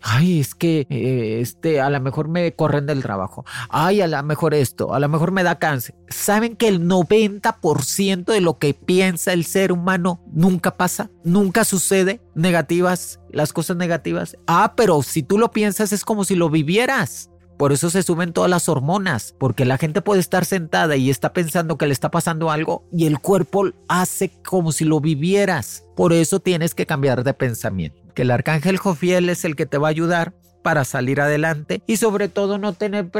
Ay, 0.00 0.40
es 0.40 0.54
que 0.54 0.86
eh, 0.88 1.40
este, 1.42 1.82
a 1.82 1.90
lo 1.90 2.00
mejor 2.00 2.28
me 2.28 2.54
corren 2.54 2.86
del 2.86 3.02
trabajo. 3.02 3.44
Ay, 3.68 4.00
a 4.00 4.06
lo 4.06 4.22
mejor 4.22 4.54
esto, 4.54 4.94
a 4.94 4.98
lo 4.98 5.10
mejor 5.10 5.30
me 5.30 5.42
da 5.42 5.58
cáncer. 5.58 5.94
¿Saben 6.08 6.56
que 6.56 6.68
el 6.68 6.88
90% 6.88 8.24
de 8.24 8.40
lo 8.40 8.58
que 8.58 8.72
piensa 8.72 9.34
el 9.34 9.44
ser 9.44 9.72
humano 9.72 10.24
nunca 10.32 10.78
pasa? 10.78 11.10
Nunca 11.22 11.64
sucede. 11.64 12.22
Negativas, 12.34 13.20
las 13.30 13.52
cosas 13.52 13.76
negativas. 13.76 14.38
Ah, 14.46 14.72
pero 14.74 15.02
si 15.02 15.22
tú 15.22 15.36
lo 15.36 15.50
piensas 15.50 15.92
es 15.92 16.02
como 16.02 16.24
si 16.24 16.34
lo 16.34 16.48
vivieras. 16.48 17.28
Por 17.56 17.72
eso 17.72 17.88
se 17.88 18.02
suben 18.02 18.32
todas 18.32 18.50
las 18.50 18.68
hormonas, 18.68 19.34
porque 19.38 19.64
la 19.64 19.78
gente 19.78 20.02
puede 20.02 20.20
estar 20.20 20.44
sentada 20.44 20.96
y 20.96 21.08
está 21.08 21.32
pensando 21.32 21.78
que 21.78 21.86
le 21.86 21.92
está 21.92 22.10
pasando 22.10 22.50
algo 22.50 22.84
y 22.92 23.06
el 23.06 23.20
cuerpo 23.20 23.66
hace 23.88 24.30
como 24.42 24.72
si 24.72 24.84
lo 24.84 25.00
vivieras. 25.00 25.84
Por 25.94 26.12
eso 26.12 26.40
tienes 26.40 26.74
que 26.74 26.86
cambiar 26.86 27.22
de 27.22 27.32
pensamiento. 27.32 28.00
Que 28.14 28.22
el 28.22 28.30
arcángel 28.32 28.78
Jofiel 28.78 29.28
es 29.28 29.44
el 29.44 29.54
que 29.54 29.66
te 29.66 29.78
va 29.78 29.88
a 29.88 29.90
ayudar 29.90 30.34
para 30.62 30.84
salir 30.84 31.20
adelante 31.20 31.82
y 31.86 31.96
sobre 31.96 32.28
todo 32.28 32.58
no 32.58 32.72
tener 32.72 33.10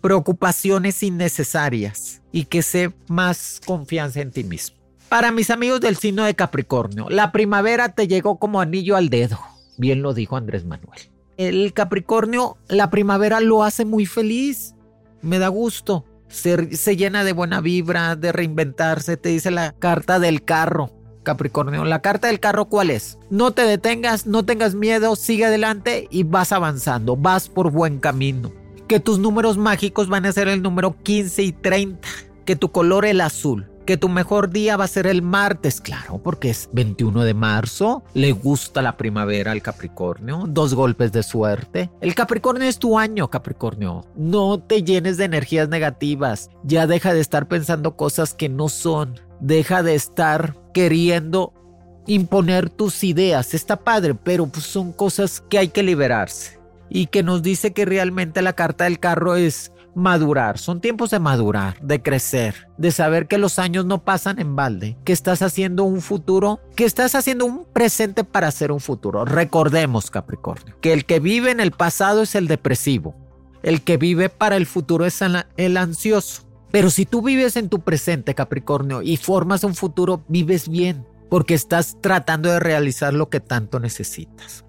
preocupaciones 0.00 1.02
innecesarias 1.02 2.22
y 2.30 2.44
que 2.44 2.62
se 2.62 2.92
más 3.08 3.60
confianza 3.66 4.20
en 4.20 4.30
ti 4.30 4.44
mismo. 4.44 4.76
Para 5.08 5.32
mis 5.32 5.50
amigos 5.50 5.80
del 5.80 5.96
signo 5.96 6.24
de 6.24 6.34
Capricornio, 6.34 7.08
la 7.10 7.32
primavera 7.32 7.90
te 7.90 8.06
llegó 8.06 8.38
como 8.38 8.60
anillo 8.60 8.96
al 8.96 9.08
dedo. 9.08 9.38
Bien 9.76 10.00
lo 10.02 10.14
dijo 10.14 10.36
Andrés 10.36 10.64
Manuel 10.64 11.11
el 11.48 11.72
Capricornio, 11.72 12.56
la 12.68 12.90
primavera 12.90 13.40
lo 13.40 13.62
hace 13.62 13.84
muy 13.84 14.06
feliz. 14.06 14.74
Me 15.20 15.38
da 15.38 15.48
gusto. 15.48 16.04
se, 16.28 16.76
se 16.76 16.96
llena 16.96 17.24
de 17.24 17.32
buena 17.32 17.60
vibra, 17.60 18.16
de 18.16 18.32
reinventarse, 18.32 19.16
te 19.16 19.28
dice 19.28 19.50
la 19.50 19.72
carta 19.72 20.18
del 20.18 20.44
carro. 20.44 20.90
Capricornio, 21.22 21.84
la 21.84 22.02
carta 22.02 22.28
del 22.28 22.40
carro 22.40 22.66
cuál 22.66 22.90
es? 22.90 23.18
No 23.30 23.52
te 23.52 23.62
detengas, 23.62 24.26
no 24.26 24.44
tengas 24.44 24.74
miedo, 24.74 25.16
sigue 25.16 25.44
adelante 25.44 26.08
y 26.10 26.24
vas 26.24 26.52
avanzando, 26.52 27.16
vas 27.16 27.48
por 27.48 27.70
buen 27.70 27.98
camino. 27.98 28.52
Que 28.88 29.00
tus 29.00 29.18
números 29.18 29.56
mágicos 29.56 30.08
van 30.08 30.26
a 30.26 30.32
ser 30.32 30.48
el 30.48 30.62
número 30.62 30.96
15 31.02 31.42
y 31.42 31.52
30, 31.52 32.08
que 32.44 32.56
tu 32.56 32.72
color 32.72 33.06
el 33.06 33.20
azul, 33.20 33.70
que 33.84 33.96
tu 33.96 34.08
mejor 34.08 34.50
día 34.50 34.76
va 34.76 34.84
a 34.84 34.88
ser 34.88 35.06
el 35.06 35.22
martes, 35.22 35.80
claro, 35.80 36.18
porque 36.22 36.50
es 36.50 36.68
21 36.72 37.24
de 37.24 37.34
marzo, 37.34 38.02
le 38.14 38.32
gusta 38.32 38.82
la 38.82 38.96
primavera 38.96 39.52
al 39.52 39.62
Capricornio, 39.62 40.44
dos 40.48 40.74
golpes 40.74 41.12
de 41.12 41.22
suerte. 41.22 41.90
El 42.00 42.14
Capricornio 42.14 42.68
es 42.68 42.78
tu 42.78 42.98
año, 42.98 43.28
Capricornio. 43.28 44.04
No 44.16 44.58
te 44.58 44.82
llenes 44.82 45.16
de 45.16 45.24
energías 45.24 45.68
negativas, 45.68 46.50
ya 46.62 46.86
deja 46.86 47.14
de 47.14 47.20
estar 47.20 47.48
pensando 47.48 47.96
cosas 47.96 48.34
que 48.34 48.48
no 48.48 48.68
son, 48.68 49.20
deja 49.40 49.82
de 49.82 49.94
estar 49.94 50.56
queriendo 50.72 51.52
imponer 52.06 52.70
tus 52.70 53.04
ideas. 53.04 53.54
Está 53.54 53.76
padre, 53.76 54.14
pero 54.14 54.46
pues 54.46 54.66
son 54.66 54.92
cosas 54.92 55.42
que 55.48 55.58
hay 55.58 55.68
que 55.68 55.82
liberarse. 55.82 56.60
Y 56.94 57.06
que 57.06 57.22
nos 57.22 57.42
dice 57.42 57.72
que 57.72 57.86
realmente 57.86 58.42
la 58.42 58.52
carta 58.52 58.84
del 58.84 58.98
carro 58.98 59.36
es 59.36 59.71
madurar. 59.94 60.58
Son 60.58 60.80
tiempos 60.80 61.10
de 61.10 61.18
madurar, 61.18 61.80
de 61.80 62.02
crecer, 62.02 62.68
de 62.78 62.90
saber 62.90 63.26
que 63.26 63.38
los 63.38 63.58
años 63.58 63.84
no 63.84 64.04
pasan 64.04 64.38
en 64.38 64.56
balde, 64.56 64.96
que 65.04 65.12
estás 65.12 65.42
haciendo 65.42 65.84
un 65.84 66.00
futuro, 66.00 66.60
que 66.76 66.84
estás 66.84 67.14
haciendo 67.14 67.46
un 67.46 67.64
presente 67.64 68.24
para 68.24 68.48
hacer 68.48 68.72
un 68.72 68.80
futuro. 68.80 69.24
Recordemos, 69.24 70.10
Capricornio, 70.10 70.76
que 70.80 70.92
el 70.92 71.04
que 71.04 71.20
vive 71.20 71.50
en 71.50 71.60
el 71.60 71.72
pasado 71.72 72.22
es 72.22 72.34
el 72.34 72.48
depresivo. 72.48 73.14
El 73.62 73.82
que 73.82 73.96
vive 73.96 74.28
para 74.28 74.56
el 74.56 74.66
futuro 74.66 75.06
es 75.06 75.20
el 75.56 75.76
ansioso. 75.76 76.42
Pero 76.72 76.90
si 76.90 77.06
tú 77.06 77.22
vives 77.22 77.56
en 77.56 77.68
tu 77.68 77.80
presente, 77.80 78.34
Capricornio, 78.34 79.02
y 79.02 79.18
formas 79.18 79.62
un 79.62 79.74
futuro, 79.74 80.24
vives 80.26 80.68
bien, 80.68 81.06
porque 81.30 81.54
estás 81.54 81.98
tratando 82.00 82.50
de 82.50 82.58
realizar 82.58 83.14
lo 83.14 83.28
que 83.28 83.40
tanto 83.40 83.78
necesitas. 83.78 84.64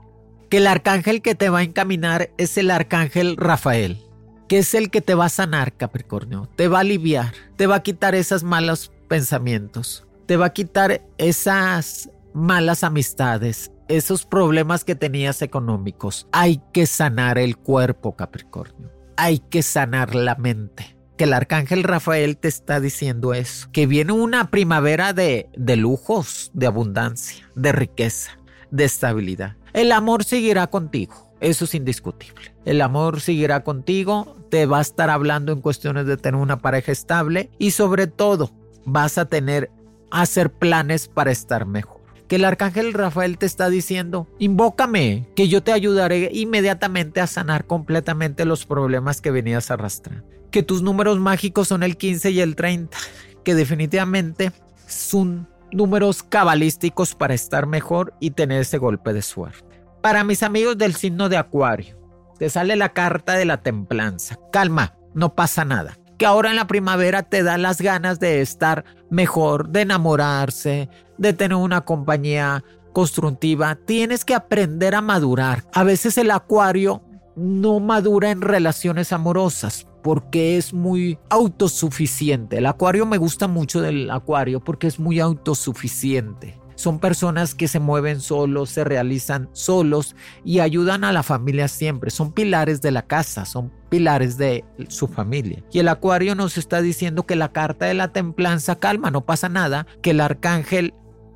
Que 0.50 0.58
el 0.58 0.68
arcángel 0.68 1.24
que 1.24 1.34
te 1.34 1.50
va 1.50 1.60
a 1.60 1.64
encaminar 1.64 2.30
es 2.38 2.58
el 2.58 2.70
arcángel 2.70 3.36
Rafael 3.38 4.04
que 4.48 4.60
es 4.60 4.74
el 4.74 4.90
que 4.90 5.02
te 5.02 5.16
va 5.16 5.26
a 5.26 5.30
sanar, 5.30 5.74
Capricornio, 5.74 6.50
te 6.56 6.68
va 6.68 6.80
a 6.80 6.82
aliviar, 6.82 7.34
te 7.56 7.68
va 7.68 7.76
a 7.76 7.84
quitar 7.84 8.16
esos 8.16 8.44
malos 8.44 8.92
pensamientos, 9.08 10.06
te 10.26 10.38
va 10.38 10.48
a 10.48 10.54
quitar 10.54 11.02
esas 11.18 12.10
malas 12.34 12.84
amistades, 12.84 13.72
esos 13.88 14.26
problemas 14.26 14.84
que 14.84 14.96
tenías 14.96 15.42
económicos. 15.42 16.28
Hay 16.32 16.62
que 16.74 16.86
sanar 16.86 17.38
el 17.38 17.58
cuerpo, 17.58 18.16
Capricornio. 18.16 18.92
Hay 19.18 19.40
que 19.40 19.62
sanar 19.62 20.16
la 20.16 20.36
mente. 20.36 20.98
Que 21.18 21.26
el 21.26 21.34
arcángel 21.34 21.84
Rafael 21.84 22.38
te 22.38 22.48
está 22.48 22.80
diciendo 22.80 23.34
eso. 23.34 23.70
Que 23.72 23.86
viene 23.86 24.14
una 24.14 24.50
primavera 24.50 25.14
de, 25.14 25.50
de 25.56 25.76
lujos, 25.76 26.50
de 26.54 26.66
abundancia, 26.66 27.48
de 27.56 27.72
riqueza, 27.72 28.32
de 28.72 28.86
estabilidad. 28.86 29.56
El 29.74 29.92
amor 29.92 30.24
seguirá 30.24 30.68
contigo. 30.68 31.33
Eso 31.44 31.66
es 31.66 31.76
indiscutible. 31.76 32.56
El 32.64 32.82
amor 32.82 33.20
seguirá 33.20 33.66
contigo, 33.66 34.38
te 34.50 34.66
va 34.66 34.78
a 34.78 34.82
estar 34.82 35.10
hablando 35.10 35.52
en 35.52 35.60
cuestiones 35.60 36.06
de 36.06 36.16
tener 36.16 36.40
una 36.40 36.60
pareja 36.60 36.94
estable 36.94 37.50
y 37.60 37.72
sobre 37.72 38.08
todo 38.08 38.52
vas 38.86 39.18
a 39.18 39.26
tener, 39.26 39.70
hacer 40.10 40.54
planes 40.54 41.10
para 41.10 41.32
estar 41.32 41.66
mejor. 41.66 42.02
Que 42.30 42.38
el 42.38 42.46
arcángel 42.46 42.94
Rafael 42.94 43.38
te 43.38 43.46
está 43.46 43.70
diciendo, 43.70 44.26
invócame, 44.40 45.28
que 45.36 45.50
yo 45.50 45.62
te 45.62 45.74
ayudaré 45.74 46.30
inmediatamente 46.32 47.20
a 47.20 47.28
sanar 47.28 47.66
completamente 47.66 48.46
los 48.46 48.66
problemas 48.66 49.20
que 49.20 49.32
venías 49.32 49.70
arrastrando. 49.70 50.26
Que 50.50 50.64
tus 50.64 50.82
números 50.82 51.20
mágicos 51.20 51.68
son 51.68 51.84
el 51.84 51.98
15 51.98 52.32
y 52.32 52.40
el 52.40 52.56
30, 52.56 52.98
que 53.44 53.54
definitivamente 53.54 54.54
son 54.88 55.50
números 55.74 56.24
cabalísticos 56.24 57.16
para 57.16 57.34
estar 57.34 57.68
mejor 57.68 58.14
y 58.22 58.32
tener 58.32 58.62
ese 58.62 58.78
golpe 58.78 59.12
de 59.12 59.22
suerte. 59.22 59.73
Para 60.04 60.26
mis 60.26 60.44
amigos 60.44 60.78
del 60.78 60.96
signo 60.96 61.30
de 61.30 61.38
Acuario, 61.38 61.98
te 62.38 62.50
sale 62.50 62.76
la 62.76 62.90
carta 62.90 63.38
de 63.38 63.46
la 63.46 63.62
templanza. 63.62 64.38
Calma, 64.52 64.98
no 65.14 65.34
pasa 65.34 65.64
nada. 65.64 65.98
Que 66.18 66.26
ahora 66.26 66.50
en 66.50 66.58
la 66.58 66.68
primavera 66.68 67.24
te 67.24 67.42
da 67.42 67.58
las 67.58 67.80
ganas 67.80 68.20
de 68.20 68.42
estar 68.42 68.84
mejor, 69.10 69.70
de 69.70 69.80
enamorarse, 69.80 70.90
de 71.18 71.32
tener 71.32 71.56
una 71.56 71.86
compañía 71.86 72.66
constructiva. 72.92 73.76
Tienes 73.76 74.26
que 74.26 74.36
aprender 74.36 74.94
a 74.94 75.00
madurar. 75.00 75.64
A 75.74 75.86
veces 75.86 76.18
el 76.18 76.32
Acuario 76.32 77.02
no 77.38 77.80
madura 77.80 78.30
en 78.30 78.42
relaciones 78.42 79.14
amorosas 79.14 79.88
porque 80.04 80.58
es 80.58 80.74
muy 80.74 81.18
autosuficiente. 81.30 82.58
El 82.58 82.66
acuario 82.66 83.06
me 83.06 83.18
gusta 83.18 83.48
mucho 83.48 83.80
del 83.80 84.12
acuario 84.12 84.62
porque 84.62 84.88
es 84.88 85.00
muy 85.00 85.22
autosuficiente. 85.22 86.60
Son 86.84 87.00
personas 87.00 87.56
que 87.56 87.70
se 87.70 87.80
mueven 87.80 88.20
solos, 88.20 88.70
se 88.70 88.84
realizan 88.84 89.48
solos 89.54 90.18
y 90.44 90.60
ayudan 90.60 91.06
a 91.06 91.14
la 91.14 91.24
familia 91.24 91.70
siempre. 91.70 92.12
Son 92.12 92.34
pilares 92.34 92.82
de 92.82 92.92
la 92.92 93.04
casa, 93.04 93.46
son 93.46 93.72
pilares 93.88 94.38
de 94.38 94.66
su 94.90 95.08
familia. 95.08 95.64
Y 95.72 95.80
el 95.80 95.88
acuario 95.88 96.36
nos 96.36 96.58
está 96.58 96.82
diciendo 96.82 97.26
que 97.26 97.38
la 97.38 97.54
carta 97.54 97.86
de 97.86 97.94
la 97.94 98.12
templanza, 98.12 98.80
calma, 98.80 99.12
no 99.12 99.22
pasa 99.22 99.48
nada, 99.48 99.88
que 100.02 100.10
el 100.10 100.20
arcángel 100.20 100.94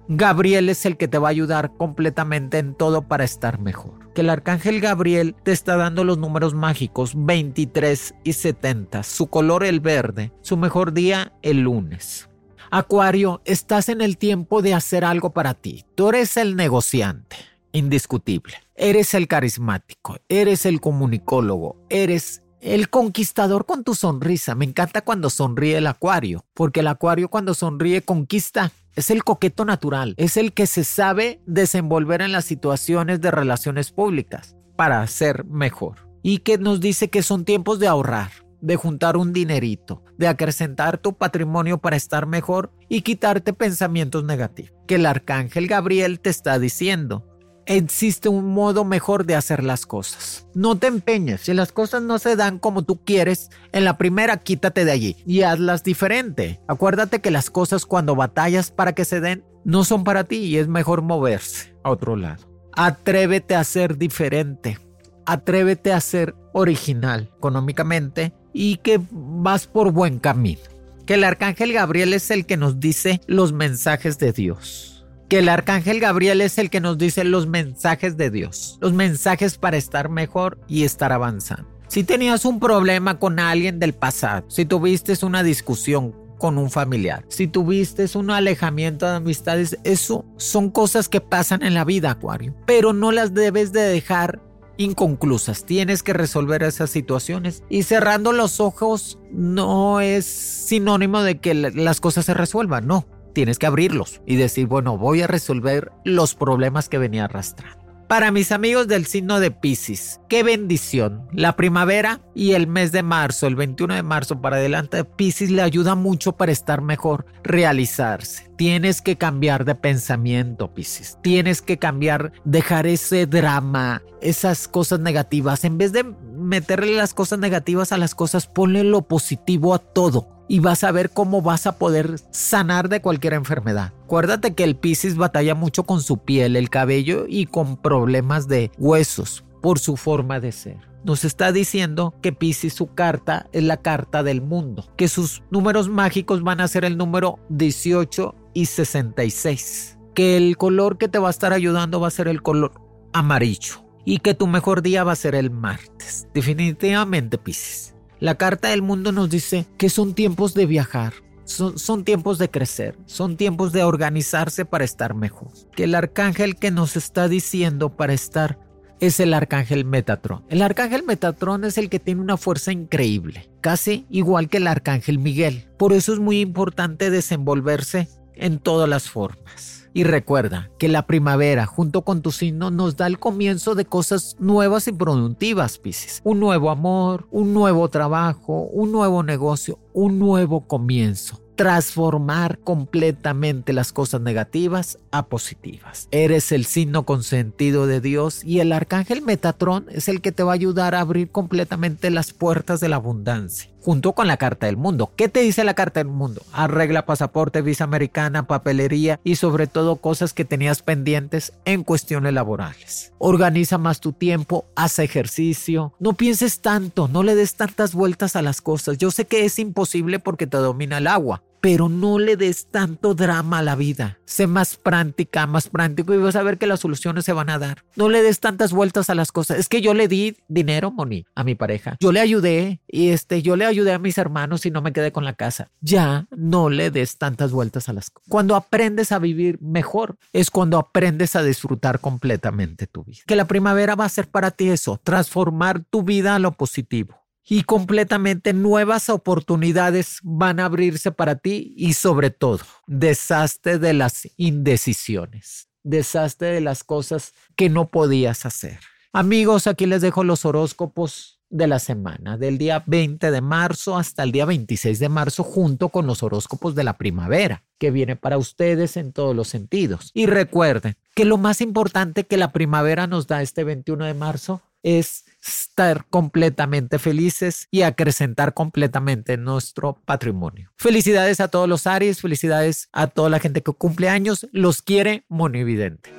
Gabriel 0.10 0.68
es 0.68 0.86
el 0.86 0.98
que 0.98 1.08
te 1.08 1.18
va 1.18 1.30
a 1.30 1.32
ayudar 1.32 1.72
completamente 1.78 2.58
en 2.58 2.76
todo 2.76 3.04
para 3.04 3.24
estar 3.24 3.58
mejor. 3.62 4.12
Que 4.14 4.22
el 4.24 4.30
arcángel 4.30 4.82
Gabriel 4.82 5.34
te 5.44 5.54
está 5.54 5.78
dando 5.78 6.04
los 6.04 6.18
números 6.18 6.56
mágicos 6.56 7.14
23 7.16 8.16
y 8.26 8.34
70, 8.34 9.02
su 9.04 9.28
color 9.28 9.64
el 9.64 9.80
verde, 9.80 10.34
su 10.42 10.58
mejor 10.58 10.92
día 10.92 11.32
el 11.42 11.62
lunes. 11.62 12.28
Acuario, 12.70 13.42
estás 13.46 13.88
en 13.90 14.02
el 14.02 14.18
tiempo 14.18 14.62
de 14.62 14.74
hacer 14.74 15.06
algo 15.06 15.32
para 15.32 15.54
ti. 15.54 15.86
Tú 15.96 16.10
eres 16.10 16.36
el 16.38 16.56
negociante, 16.56 17.38
indiscutible. 17.72 18.56
Eres 18.76 19.14
el 19.14 19.28
carismático, 19.28 20.18
eres 20.28 20.66
el 20.66 20.82
comunicólogo, 20.82 21.78
eres 21.90 22.44
el 22.60 22.90
conquistador 22.90 23.66
con 23.66 23.84
tu 23.84 23.96
sonrisa. 23.96 24.54
Me 24.56 24.66
encanta 24.66 25.02
cuando 25.02 25.30
sonríe 25.30 25.78
el 25.78 25.88
acuario, 25.88 26.46
porque 26.54 26.82
el 26.82 26.88
acuario 26.88 27.30
cuando 27.30 27.54
sonríe 27.54 28.02
conquista. 28.02 28.72
Es 28.96 29.12
el 29.12 29.24
coqueto 29.24 29.64
natural, 29.64 30.16
es 30.18 30.38
el 30.38 30.54
que 30.54 30.66
se 30.66 30.84
sabe 30.84 31.40
desenvolver 31.46 32.22
en 32.24 32.32
las 32.32 32.46
situaciones 32.46 33.22
de 33.22 33.30
relaciones 33.30 33.92
públicas 33.92 34.56
para 34.76 35.06
ser 35.06 35.46
mejor. 35.46 36.10
Y 36.24 36.40
que 36.40 36.58
nos 36.58 36.80
dice 36.80 37.10
que 37.10 37.22
son 37.22 37.46
tiempos 37.46 37.78
de 37.78 37.88
ahorrar, 37.88 38.32
de 38.62 38.76
juntar 38.76 39.18
un 39.18 39.34
dinerito, 39.34 40.04
de 40.18 40.28
acrecentar 40.28 40.98
tu 40.98 41.14
patrimonio 41.14 41.78
para 41.78 41.96
estar 41.96 42.26
mejor 42.26 42.72
y 42.90 43.02
quitarte 43.02 43.54
pensamientos 43.54 44.24
negativos. 44.24 44.72
Que 44.88 44.96
el 44.96 45.06
arcángel 45.06 45.68
Gabriel 45.68 46.20
te 46.20 46.30
está 46.30 46.60
diciendo, 46.60 47.26
existe 47.68 48.30
un 48.30 48.54
modo 48.54 48.86
mejor 48.86 49.26
de 49.26 49.36
hacer 49.36 49.64
las 49.64 49.86
cosas. 49.86 50.48
No 50.54 50.78
te 50.78 50.88
empeñes, 50.88 51.42
si 51.42 51.54
las 51.54 51.72
cosas 51.72 52.02
no 52.02 52.18
se 52.18 52.36
dan 52.36 52.60
como 52.60 52.84
tú 52.84 53.04
quieres, 53.04 53.50
en 53.72 53.86
la 53.86 53.98
primera 53.98 54.38
quítate 54.38 54.86
de 54.86 54.92
allí 54.92 55.18
y 55.26 55.42
hazlas 55.44 55.84
diferente. 55.84 56.60
Acuérdate 56.68 57.20
que 57.20 57.32
las 57.32 57.50
cosas 57.50 57.86
cuando 57.86 58.16
batallas 58.16 58.72
para 58.72 58.94
que 58.94 59.06
se 59.06 59.20
den 59.20 59.44
no 59.64 59.84
son 59.84 60.04
para 60.04 60.24
ti 60.24 60.38
y 60.38 60.58
es 60.58 60.68
mejor 60.68 61.02
moverse 61.02 61.76
a 61.84 61.92
otro 61.92 62.16
lado. 62.16 62.48
Atrévete 62.74 63.56
a 63.56 63.64
ser 63.64 63.98
diferente. 63.98 64.80
Atrévete 65.26 65.92
a 65.92 66.00
ser 66.00 66.36
original 66.54 67.30
económicamente 67.38 68.34
y 68.58 68.78
que 68.78 69.00
vas 69.12 69.68
por 69.68 69.92
buen 69.92 70.18
camino. 70.18 70.62
Que 71.06 71.14
el 71.14 71.24
arcángel 71.24 71.74
Gabriel 71.74 72.12
es 72.14 72.32
el 72.32 72.48
que 72.48 72.58
nos 72.58 72.80
dice 72.80 73.22
los 73.28 73.54
mensajes 73.54 74.18
de 74.18 74.34
Dios. 74.34 75.06
Que 75.30 75.40
el 75.40 75.50
arcángel 75.50 76.00
Gabriel 76.00 76.42
es 76.42 76.58
el 76.58 76.72
que 76.72 76.82
nos 76.82 76.98
dice 76.98 77.24
los 77.24 77.46
mensajes 77.46 78.18
de 78.18 78.32
Dios. 78.32 78.80
Los 78.82 78.94
mensajes 78.94 79.60
para 79.60 79.78
estar 79.78 80.10
mejor 80.10 80.58
y 80.68 80.86
estar 80.86 81.14
avanzando. 81.14 81.70
Si 81.88 82.04
tenías 82.04 82.46
un 82.46 82.60
problema 82.60 83.20
con 83.20 83.40
alguien 83.40 83.80
del 83.80 83.94
pasado, 83.94 84.50
si 84.50 84.66
tuviste 84.66 85.14
una 85.24 85.44
discusión 85.44 86.16
con 86.40 86.58
un 86.58 86.72
familiar, 86.72 87.26
si 87.30 87.48
tuviste 87.48 88.06
un 88.18 88.32
alejamiento 88.32 89.06
de 89.06 89.18
amistades, 89.18 89.78
eso 89.84 90.26
son 90.38 90.72
cosas 90.72 91.10
que 91.10 91.22
pasan 91.22 91.64
en 91.64 91.76
la 91.76 91.86
vida, 91.86 92.12
Acuario, 92.12 92.56
pero 92.66 92.92
no 92.92 93.12
las 93.12 93.34
debes 93.34 93.72
de 93.72 93.82
dejar 93.82 94.42
inconclusas. 94.78 95.66
Tienes 95.66 96.04
que 96.04 96.14
resolver 96.14 96.64
esas 96.64 96.90
situaciones. 96.90 97.64
Y 97.70 97.84
cerrando 97.84 98.32
los 98.32 98.60
ojos 98.60 99.20
no 99.32 100.00
es 100.02 100.26
sinónimo 100.26 101.22
de 101.22 101.40
que 101.40 101.54
las 101.54 102.00
cosas 102.00 102.26
se 102.26 102.34
resuelvan, 102.34 102.88
no. 102.88 103.06
Tienes 103.34 103.60
que 103.60 103.68
abrirlos 103.68 104.22
y 104.26 104.36
decir, 104.36 104.68
bueno, 104.68 104.98
voy 104.98 105.22
a 105.22 105.28
resolver 105.28 105.92
los 106.04 106.34
problemas 106.34 106.90
que 106.90 106.98
venía 106.98 107.26
arrastrando. 107.26 107.87
Para 108.08 108.32
mis 108.32 108.54
amigos 108.54 108.88
del 108.88 109.06
signo 109.06 109.42
de 109.42 109.52
Pisces, 109.52 110.22
qué 110.30 110.42
bendición. 110.42 111.28
La 111.34 111.58
primavera 111.58 112.22
y 112.34 112.54
el 112.54 112.66
mes 112.66 112.94
de 112.94 113.04
marzo, 113.04 113.48
el 113.48 113.58
21 113.58 113.96
de 113.96 114.04
marzo 114.04 114.40
para 114.40 114.56
adelante, 114.56 115.04
Pisces 115.04 115.52
le 115.52 115.62
ayuda 115.62 115.94
mucho 115.96 116.32
para 116.32 116.54
estar 116.54 116.82
mejor, 116.82 117.26
realizarse. 117.44 118.50
Tienes 118.56 119.02
que 119.02 119.18
cambiar 119.18 119.66
de 119.66 119.76
pensamiento, 119.76 120.74
Pisces. 120.74 121.18
Tienes 121.22 121.62
que 121.62 121.80
cambiar, 121.80 122.32
dejar 122.46 122.88
ese 122.88 123.26
drama, 123.26 124.02
esas 124.22 124.70
cosas 124.70 125.02
negativas. 125.02 125.66
En 125.66 125.78
vez 125.78 125.92
de 125.92 126.06
meterle 126.06 126.94
las 126.94 127.14
cosas 127.14 127.40
negativas 127.40 127.92
a 127.92 127.98
las 127.98 128.16
cosas, 128.16 128.48
ponle 128.48 128.86
lo 128.86 129.02
positivo 129.02 129.74
a 129.74 129.80
todo 129.80 130.37
y 130.48 130.60
vas 130.60 130.84
a 130.84 130.92
ver 130.92 131.12
cómo 131.12 131.42
vas 131.42 131.68
a 131.68 131.78
poder 131.78 132.20
sanar 132.32 132.90
de 132.90 133.02
cualquier 133.02 133.34
enfermedad. 133.34 133.94
Acuérdate 134.04 134.54
que 134.54 134.64
el 134.64 134.76
Piscis 134.76 135.16
batalla 135.16 135.56
mucho 135.56 135.84
con 135.84 136.02
su 136.02 136.20
piel, 136.20 136.56
el 136.56 136.70
cabello 136.70 137.26
y 137.28 137.46
con 137.46 137.78
problemas 137.78 138.48
de 138.48 138.72
huesos 138.78 139.44
por 139.62 139.80
su 139.80 139.98
forma 139.98 140.40
de 140.40 140.52
ser. 140.52 140.78
Nos 141.04 141.24
está 141.24 141.52
diciendo 141.52 142.16
que 142.22 142.34
Piscis 142.34 142.74
su 142.74 142.94
carta 142.94 143.48
es 143.52 143.64
la 143.64 143.78
carta 143.78 144.24
del 144.24 144.42
mundo, 144.42 144.86
que 144.98 145.08
sus 145.08 145.44
números 145.52 145.90
mágicos 145.90 146.44
van 146.44 146.60
a 146.60 146.68
ser 146.68 146.86
el 146.86 146.98
número 146.98 147.40
18 147.50 148.36
y 148.54 148.66
66, 148.66 149.98
que 150.14 150.38
el 150.38 150.58
color 150.58 150.98
que 150.98 151.08
te 151.08 151.20
va 151.20 151.28
a 151.28 151.32
estar 151.32 151.54
ayudando 151.54 152.00
va 152.00 152.08
a 152.08 152.12
ser 152.12 152.28
el 152.28 152.42
color 152.42 152.74
amarillo 153.14 153.86
y 154.04 154.20
que 154.20 154.34
tu 154.34 154.48
mejor 154.48 154.82
día 154.82 155.04
va 155.04 155.12
a 155.12 155.18
ser 155.18 155.36
el 155.36 155.52
martes. 155.52 156.28
Definitivamente 156.34 157.38
Piscis. 157.38 157.94
La 158.20 158.36
Carta 158.36 158.70
del 158.70 158.82
Mundo 158.82 159.12
nos 159.12 159.30
dice 159.30 159.68
que 159.78 159.90
son 159.90 160.16
tiempos 160.16 160.56
de 160.56 160.66
viajar, 160.66 161.14
son, 161.44 161.78
son, 161.78 162.04
tiempos 162.04 162.40
de 162.40 162.50
crecer, 162.50 162.98
son 163.06 163.38
tiempos 163.38 163.72
de 163.72 163.84
organizarse 163.84 164.66
para 164.66 164.84
estar 164.84 165.14
mejor. 165.14 165.50
Que 165.76 165.84
el 165.84 165.94
arcángel 165.94 166.56
que 166.56 166.72
nos 166.72 166.98
está 166.98 167.28
diciendo 167.28 167.96
para 167.96 168.14
estar 168.14 168.58
es 169.00 169.20
el 169.20 169.36
arcángel 169.36 169.86
Metatron. 169.86 170.44
El 170.50 170.64
arcángel 170.64 171.04
Metatron 171.04 171.64
es 171.64 171.78
el 171.78 171.90
que 171.90 172.00
tiene 172.00 172.22
una 172.22 172.38
fuerza 172.38 172.72
increíble, 172.72 173.52
casi 173.62 174.08
igual 174.10 174.50
que 174.50 174.58
el 174.58 174.68
arcángel 174.68 175.20
Miguel. 175.20 175.68
Por 175.78 175.94
eso 175.94 176.12
es 176.12 176.20
muy 176.20 176.40
importante 176.40 177.12
desenvolverse 177.12 178.08
en 178.40 178.60
todas 178.60 178.88
las 178.90 179.10
formas. 179.10 179.90
Y 179.94 180.04
recuerda 180.04 180.70
que 180.78 180.90
la 180.90 181.08
primavera 181.08 181.66
junto 181.66 182.04
con 182.04 182.22
tu 182.22 182.32
signo 182.32 182.70
nos 182.70 182.98
da 182.98 183.08
el 183.08 183.18
comienzo 183.18 183.74
de 183.74 183.86
cosas 183.86 184.36
nuevas 184.40 184.88
y 184.88 184.92
productivas, 184.92 185.80
Pisces. 185.80 186.22
Un 186.24 186.40
nuevo 186.40 186.70
amor, 186.70 187.28
un 187.32 187.54
nuevo 187.54 187.90
trabajo, 187.90 188.68
un 188.72 188.92
nuevo 188.92 189.24
negocio, 189.24 189.80
un 189.94 190.20
nuevo 190.20 190.68
comienzo 190.68 191.42
transformar 191.58 192.60
completamente 192.60 193.74
las 193.74 193.92
cosas 193.92 194.22
negativas 194.22 195.00
a 195.12 195.26
positivas. 195.26 196.08
Eres 196.12 196.52
el 196.54 196.66
signo 196.66 197.04
consentido 197.04 197.88
de 197.88 198.00
Dios 198.00 198.44
y 198.46 198.60
el 198.60 198.72
arcángel 198.72 199.24
Metatrón 199.24 199.88
es 199.90 200.08
el 200.08 200.22
que 200.22 200.32
te 200.32 200.44
va 200.44 200.52
a 200.52 200.56
ayudar 200.56 200.94
a 200.94 201.02
abrir 201.02 201.32
completamente 201.32 202.12
las 202.12 202.32
puertas 202.32 202.80
de 202.80 202.90
la 202.90 202.98
abundancia 202.98 203.72
junto 203.88 204.12
con 204.12 204.28
la 204.28 204.36
Carta 204.36 204.66
del 204.66 204.76
Mundo. 204.76 205.14
¿Qué 205.16 205.30
te 205.30 205.40
dice 205.40 205.64
la 205.64 205.74
Carta 205.74 206.02
del 206.02 206.12
Mundo? 206.12 206.42
Arregla 206.52 207.06
pasaporte, 207.06 207.62
visa 207.62 207.86
americana, 207.86 208.46
papelería 208.46 209.22
y 209.24 209.38
sobre 209.38 209.66
todo 209.66 209.96
cosas 209.96 210.34
que 210.34 210.44
tenías 210.44 210.82
pendientes 210.82 211.54
en 211.64 211.86
cuestiones 211.86 212.34
laborales. 212.34 213.14
Organiza 213.18 213.78
más 213.78 214.02
tu 214.02 214.12
tiempo, 214.12 214.66
haz 214.76 215.00
ejercicio, 215.00 215.94
no 216.00 216.12
pienses 216.12 216.60
tanto, 216.60 217.08
no 217.08 217.24
le 217.24 217.34
des 217.34 217.56
tantas 217.56 217.94
vueltas 217.94 218.36
a 218.36 218.42
las 218.42 218.60
cosas. 218.60 218.98
Yo 218.98 219.10
sé 219.10 219.24
que 219.24 219.46
es 219.46 219.58
imposible 219.58 220.20
porque 220.20 220.48
te 220.48 220.58
domina 220.58 220.98
el 220.98 221.08
agua, 221.08 221.42
pero 221.62 221.90
no 221.90 222.20
le 222.20 222.38
des 222.38 222.68
tanto 222.68 223.14
drama 223.14 223.60
a 223.60 223.64
la 223.64 223.76
vida. 223.76 224.20
Sé 224.26 224.48
más 224.48 224.76
práctica, 224.76 225.48
más 225.48 225.70
práctico 225.70 226.14
y 226.14 226.18
vas 226.18 226.36
a 226.36 226.44
ver 226.44 226.58
que 226.58 226.68
las 226.68 226.80
soluciones 226.80 227.26
se 227.26 227.34
van 227.34 227.50
a 227.50 227.60
dar. 227.60 227.84
No 227.96 228.10
le 228.10 228.22
des 228.22 228.40
tantas 228.40 228.72
vueltas 228.72 229.10
a 229.10 229.16
las 229.16 229.32
cosas. 229.32 229.58
Es 229.60 229.70
que 229.70 229.82
yo 229.82 229.94
le 229.94 230.08
di 230.08 230.38
dinero, 230.48 230.92
Moni, 230.92 231.26
a 231.36 231.44
mi 231.44 231.56
pareja. 231.56 231.98
Yo 232.00 232.12
le 232.12 232.20
ayudé 232.20 232.82
y 232.88 233.10
este, 233.10 233.42
yo 233.42 233.56
le 233.56 233.66
ayudé 233.66 233.94
a 233.94 234.00
mis 234.00 234.18
hermanos 234.18 234.66
y 234.66 234.72
no 234.72 234.82
me 234.82 234.94
quedé 234.94 235.12
con 235.12 235.26
la 235.26 235.34
casa. 235.34 235.70
Ya 235.82 236.28
no 236.36 236.70
le 236.70 236.92
des 236.92 237.18
tantas 237.18 237.52
vueltas 237.52 237.90
a 237.90 237.94
las 237.94 238.10
cosas. 238.10 238.30
Cuando 238.30 238.56
aprendes 238.56 239.12
a 239.12 239.20
vivir 239.20 239.60
mejor 239.62 240.18
es 240.34 240.52
cuando 240.52 240.78
aprendes 240.78 241.36
a 241.36 241.44
disfrutar 241.44 242.00
completamente 242.00 242.88
tu 242.88 243.04
vida. 243.04 243.20
Que 243.26 243.36
la 243.36 243.46
primavera 243.46 243.96
va 243.96 244.06
a 244.06 244.10
ser 244.10 244.28
para 244.28 244.52
ti 244.52 244.70
eso, 244.70 245.00
transformar 245.04 245.84
tu 245.90 246.04
vida 246.04 246.36
a 246.36 246.40
lo 246.40 246.52
positivo 246.52 247.17
y 247.50 247.64
completamente 247.64 248.54
nuevas 248.54 249.10
oportunidades 249.10 250.20
van 250.24 250.60
a 250.60 250.66
abrirse 250.66 251.12
para 251.12 251.36
ti 251.36 251.74
y 251.78 251.94
sobre 251.94 252.30
todo, 252.30 252.60
desastre 252.88 253.80
de 253.80 253.94
las 253.94 254.28
indecisiones, 254.38 255.70
desastre 255.84 256.50
de 256.50 256.62
las 256.62 256.84
cosas 256.84 257.34
que 257.56 257.70
no 257.70 257.88
podías 257.88 258.46
hacer. 258.46 258.80
Amigos, 259.14 259.68
aquí 259.68 259.86
les 259.86 260.02
dejo 260.02 260.24
los 260.24 260.46
horóscopos 260.46 261.40
de 261.50 261.68
la 261.68 261.80
semana, 261.80 262.38
del 262.38 262.58
día 262.58 262.84
20 262.86 263.32
de 263.32 263.42
marzo 263.42 263.98
hasta 263.98 264.24
el 264.24 264.34
día 264.34 264.46
26 264.46 265.00
de 265.00 265.08
marzo, 265.08 265.44
junto 265.44 265.88
con 265.88 266.06
los 266.06 266.22
horóscopos 266.24 266.76
de 266.76 266.84
la 266.84 266.98
primavera, 266.98 267.64
que 267.78 267.90
viene 267.90 268.18
para 268.18 268.38
ustedes 268.38 268.98
en 268.98 269.14
todos 269.14 269.34
los 269.34 269.48
sentidos. 269.48 270.12
Y 270.14 270.26
recuerden 270.26 270.98
que 271.16 271.24
lo 271.24 271.38
más 271.38 271.62
importante 271.62 272.26
que 272.26 272.36
la 272.36 272.52
primavera 272.52 273.08
nos 273.08 273.28
da 273.28 273.42
este 273.42 273.64
21 273.64 274.04
de 274.04 274.14
marzo 274.14 274.62
es 274.88 275.26
estar 275.46 276.06
completamente 276.10 276.98
felices 276.98 277.68
y 277.72 277.82
acrecentar 277.82 278.54
completamente 278.54 279.36
nuestro 279.36 280.02
patrimonio. 280.06 280.72
Felicidades 280.78 281.42
a 281.42 281.50
todos 281.50 281.68
los 281.68 281.88
Aries, 281.88 282.22
felicidades 282.22 282.88
a 282.94 283.08
toda 283.08 283.30
la 283.30 283.40
gente 283.40 283.62
que 283.62 283.74
cumple 283.74 284.08
años, 284.08 284.48
los 284.54 284.82
quiere 284.82 285.26
Monividente. 285.28 286.14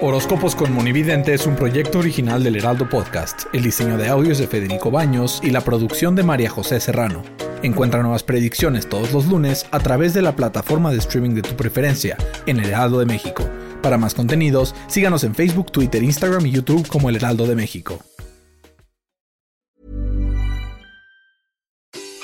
Horóscopos 0.00 0.56
con 0.56 0.72
Monividente 0.72 1.34
es 1.34 1.46
un 1.46 1.56
proyecto 1.56 1.98
original 1.98 2.42
del 2.42 2.56
Heraldo 2.56 2.88
Podcast. 2.88 3.44
El 3.52 3.62
diseño 3.62 3.98
de 3.98 4.08
audios 4.08 4.38
de 4.38 4.48
Federico 4.48 4.90
Baños 4.90 5.40
y 5.42 5.50
la 5.50 5.60
producción 5.60 6.14
de 6.14 6.22
María 6.22 6.50
José 6.50 6.80
Serrano. 6.80 7.22
Encuentra 7.62 8.02
nuevas 8.02 8.22
predicciones 8.22 8.88
todos 8.88 9.12
los 9.12 9.26
lunes 9.26 9.66
a 9.70 9.78
través 9.78 10.14
de 10.14 10.22
la 10.22 10.36
plataforma 10.36 10.90
de 10.90 10.98
streaming 10.98 11.34
de 11.34 11.42
tu 11.42 11.54
preferencia 11.54 12.16
en 12.46 12.58
El 12.60 12.70
Heraldo 12.70 12.98
de 12.98 13.06
México. 13.06 13.48
Para 13.84 13.98
más 13.98 14.14
contenidos, 14.14 14.74
síganos 14.86 15.24
en 15.24 15.34
Facebook, 15.34 15.70
Twitter, 15.70 16.02
Instagram 16.02 16.46
y 16.46 16.52
YouTube 16.52 16.88
como 16.88 17.10
El 17.10 17.16
Heraldo 17.16 17.46
de 17.46 17.54
México. 17.54 17.98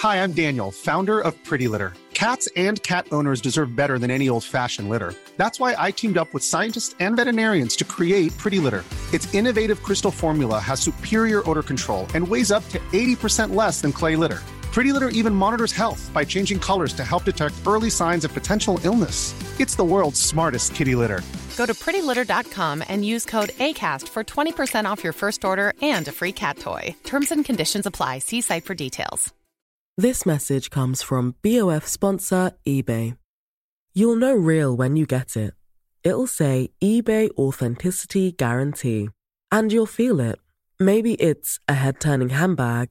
Hi, 0.02 0.22
I'm 0.22 0.32
Daniel, 0.32 0.70
founder 0.72 1.20
of 1.20 1.34
Pretty 1.44 1.68
Litter. 1.68 1.92
Cats 2.14 2.48
and 2.56 2.82
cat 2.82 3.04
owners 3.12 3.42
deserve 3.42 3.76
better 3.76 3.98
than 3.98 4.10
any 4.10 4.30
old-fashioned 4.30 4.88
litter. 4.88 5.12
That's 5.36 5.60
why 5.60 5.74
I 5.76 5.92
teamed 5.92 6.16
up 6.16 6.32
with 6.32 6.42
scientists 6.42 6.94
and 6.98 7.14
veterinarians 7.14 7.76
to 7.76 7.84
create 7.84 8.32
Pretty 8.38 8.58
Litter. 8.58 8.82
Its 9.12 9.28
innovative 9.34 9.82
crystal 9.82 10.10
formula 10.10 10.58
has 10.58 10.80
superior 10.80 11.42
odor 11.46 11.62
control 11.62 12.06
and 12.14 12.26
weighs 12.26 12.50
up 12.50 12.66
to 12.70 12.78
80% 12.90 13.54
less 13.54 13.82
than 13.82 13.92
clay 13.92 14.16
litter. 14.16 14.40
Pretty 14.72 14.92
Litter 14.92 15.08
even 15.08 15.34
monitors 15.34 15.72
health 15.72 16.10
by 16.14 16.24
changing 16.24 16.60
colors 16.60 16.92
to 16.92 17.04
help 17.04 17.24
detect 17.24 17.54
early 17.66 17.90
signs 17.90 18.24
of 18.24 18.32
potential 18.32 18.78
illness. 18.84 19.34
It's 19.58 19.74
the 19.74 19.84
world's 19.84 20.20
smartest 20.20 20.74
kitty 20.74 20.94
litter. 20.94 21.22
Go 21.56 21.66
to 21.66 21.74
prettylitter.com 21.74 22.84
and 22.88 23.04
use 23.04 23.24
code 23.24 23.50
ACAST 23.50 24.08
for 24.08 24.24
20% 24.24 24.84
off 24.86 25.04
your 25.04 25.12
first 25.12 25.44
order 25.44 25.72
and 25.82 26.06
a 26.08 26.12
free 26.12 26.32
cat 26.32 26.58
toy. 26.58 26.94
Terms 27.04 27.32
and 27.32 27.44
conditions 27.44 27.84
apply. 27.86 28.20
See 28.20 28.40
site 28.40 28.64
for 28.64 28.74
details. 28.74 29.32
This 29.98 30.24
message 30.24 30.70
comes 30.70 31.02
from 31.02 31.34
BOF 31.42 31.86
sponsor 31.86 32.52
eBay. 32.66 33.16
You'll 33.92 34.16
know 34.16 34.34
real 34.34 34.74
when 34.74 34.96
you 34.96 35.04
get 35.04 35.36
it. 35.36 35.52
It'll 36.04 36.28
say 36.28 36.70
eBay 36.80 37.28
Authenticity 37.36 38.32
Guarantee. 38.32 39.10
And 39.50 39.72
you'll 39.72 39.84
feel 39.86 40.20
it. 40.20 40.38
Maybe 40.78 41.14
it's 41.14 41.58
a 41.68 41.74
head 41.74 42.00
turning 42.00 42.30
handbag 42.30 42.90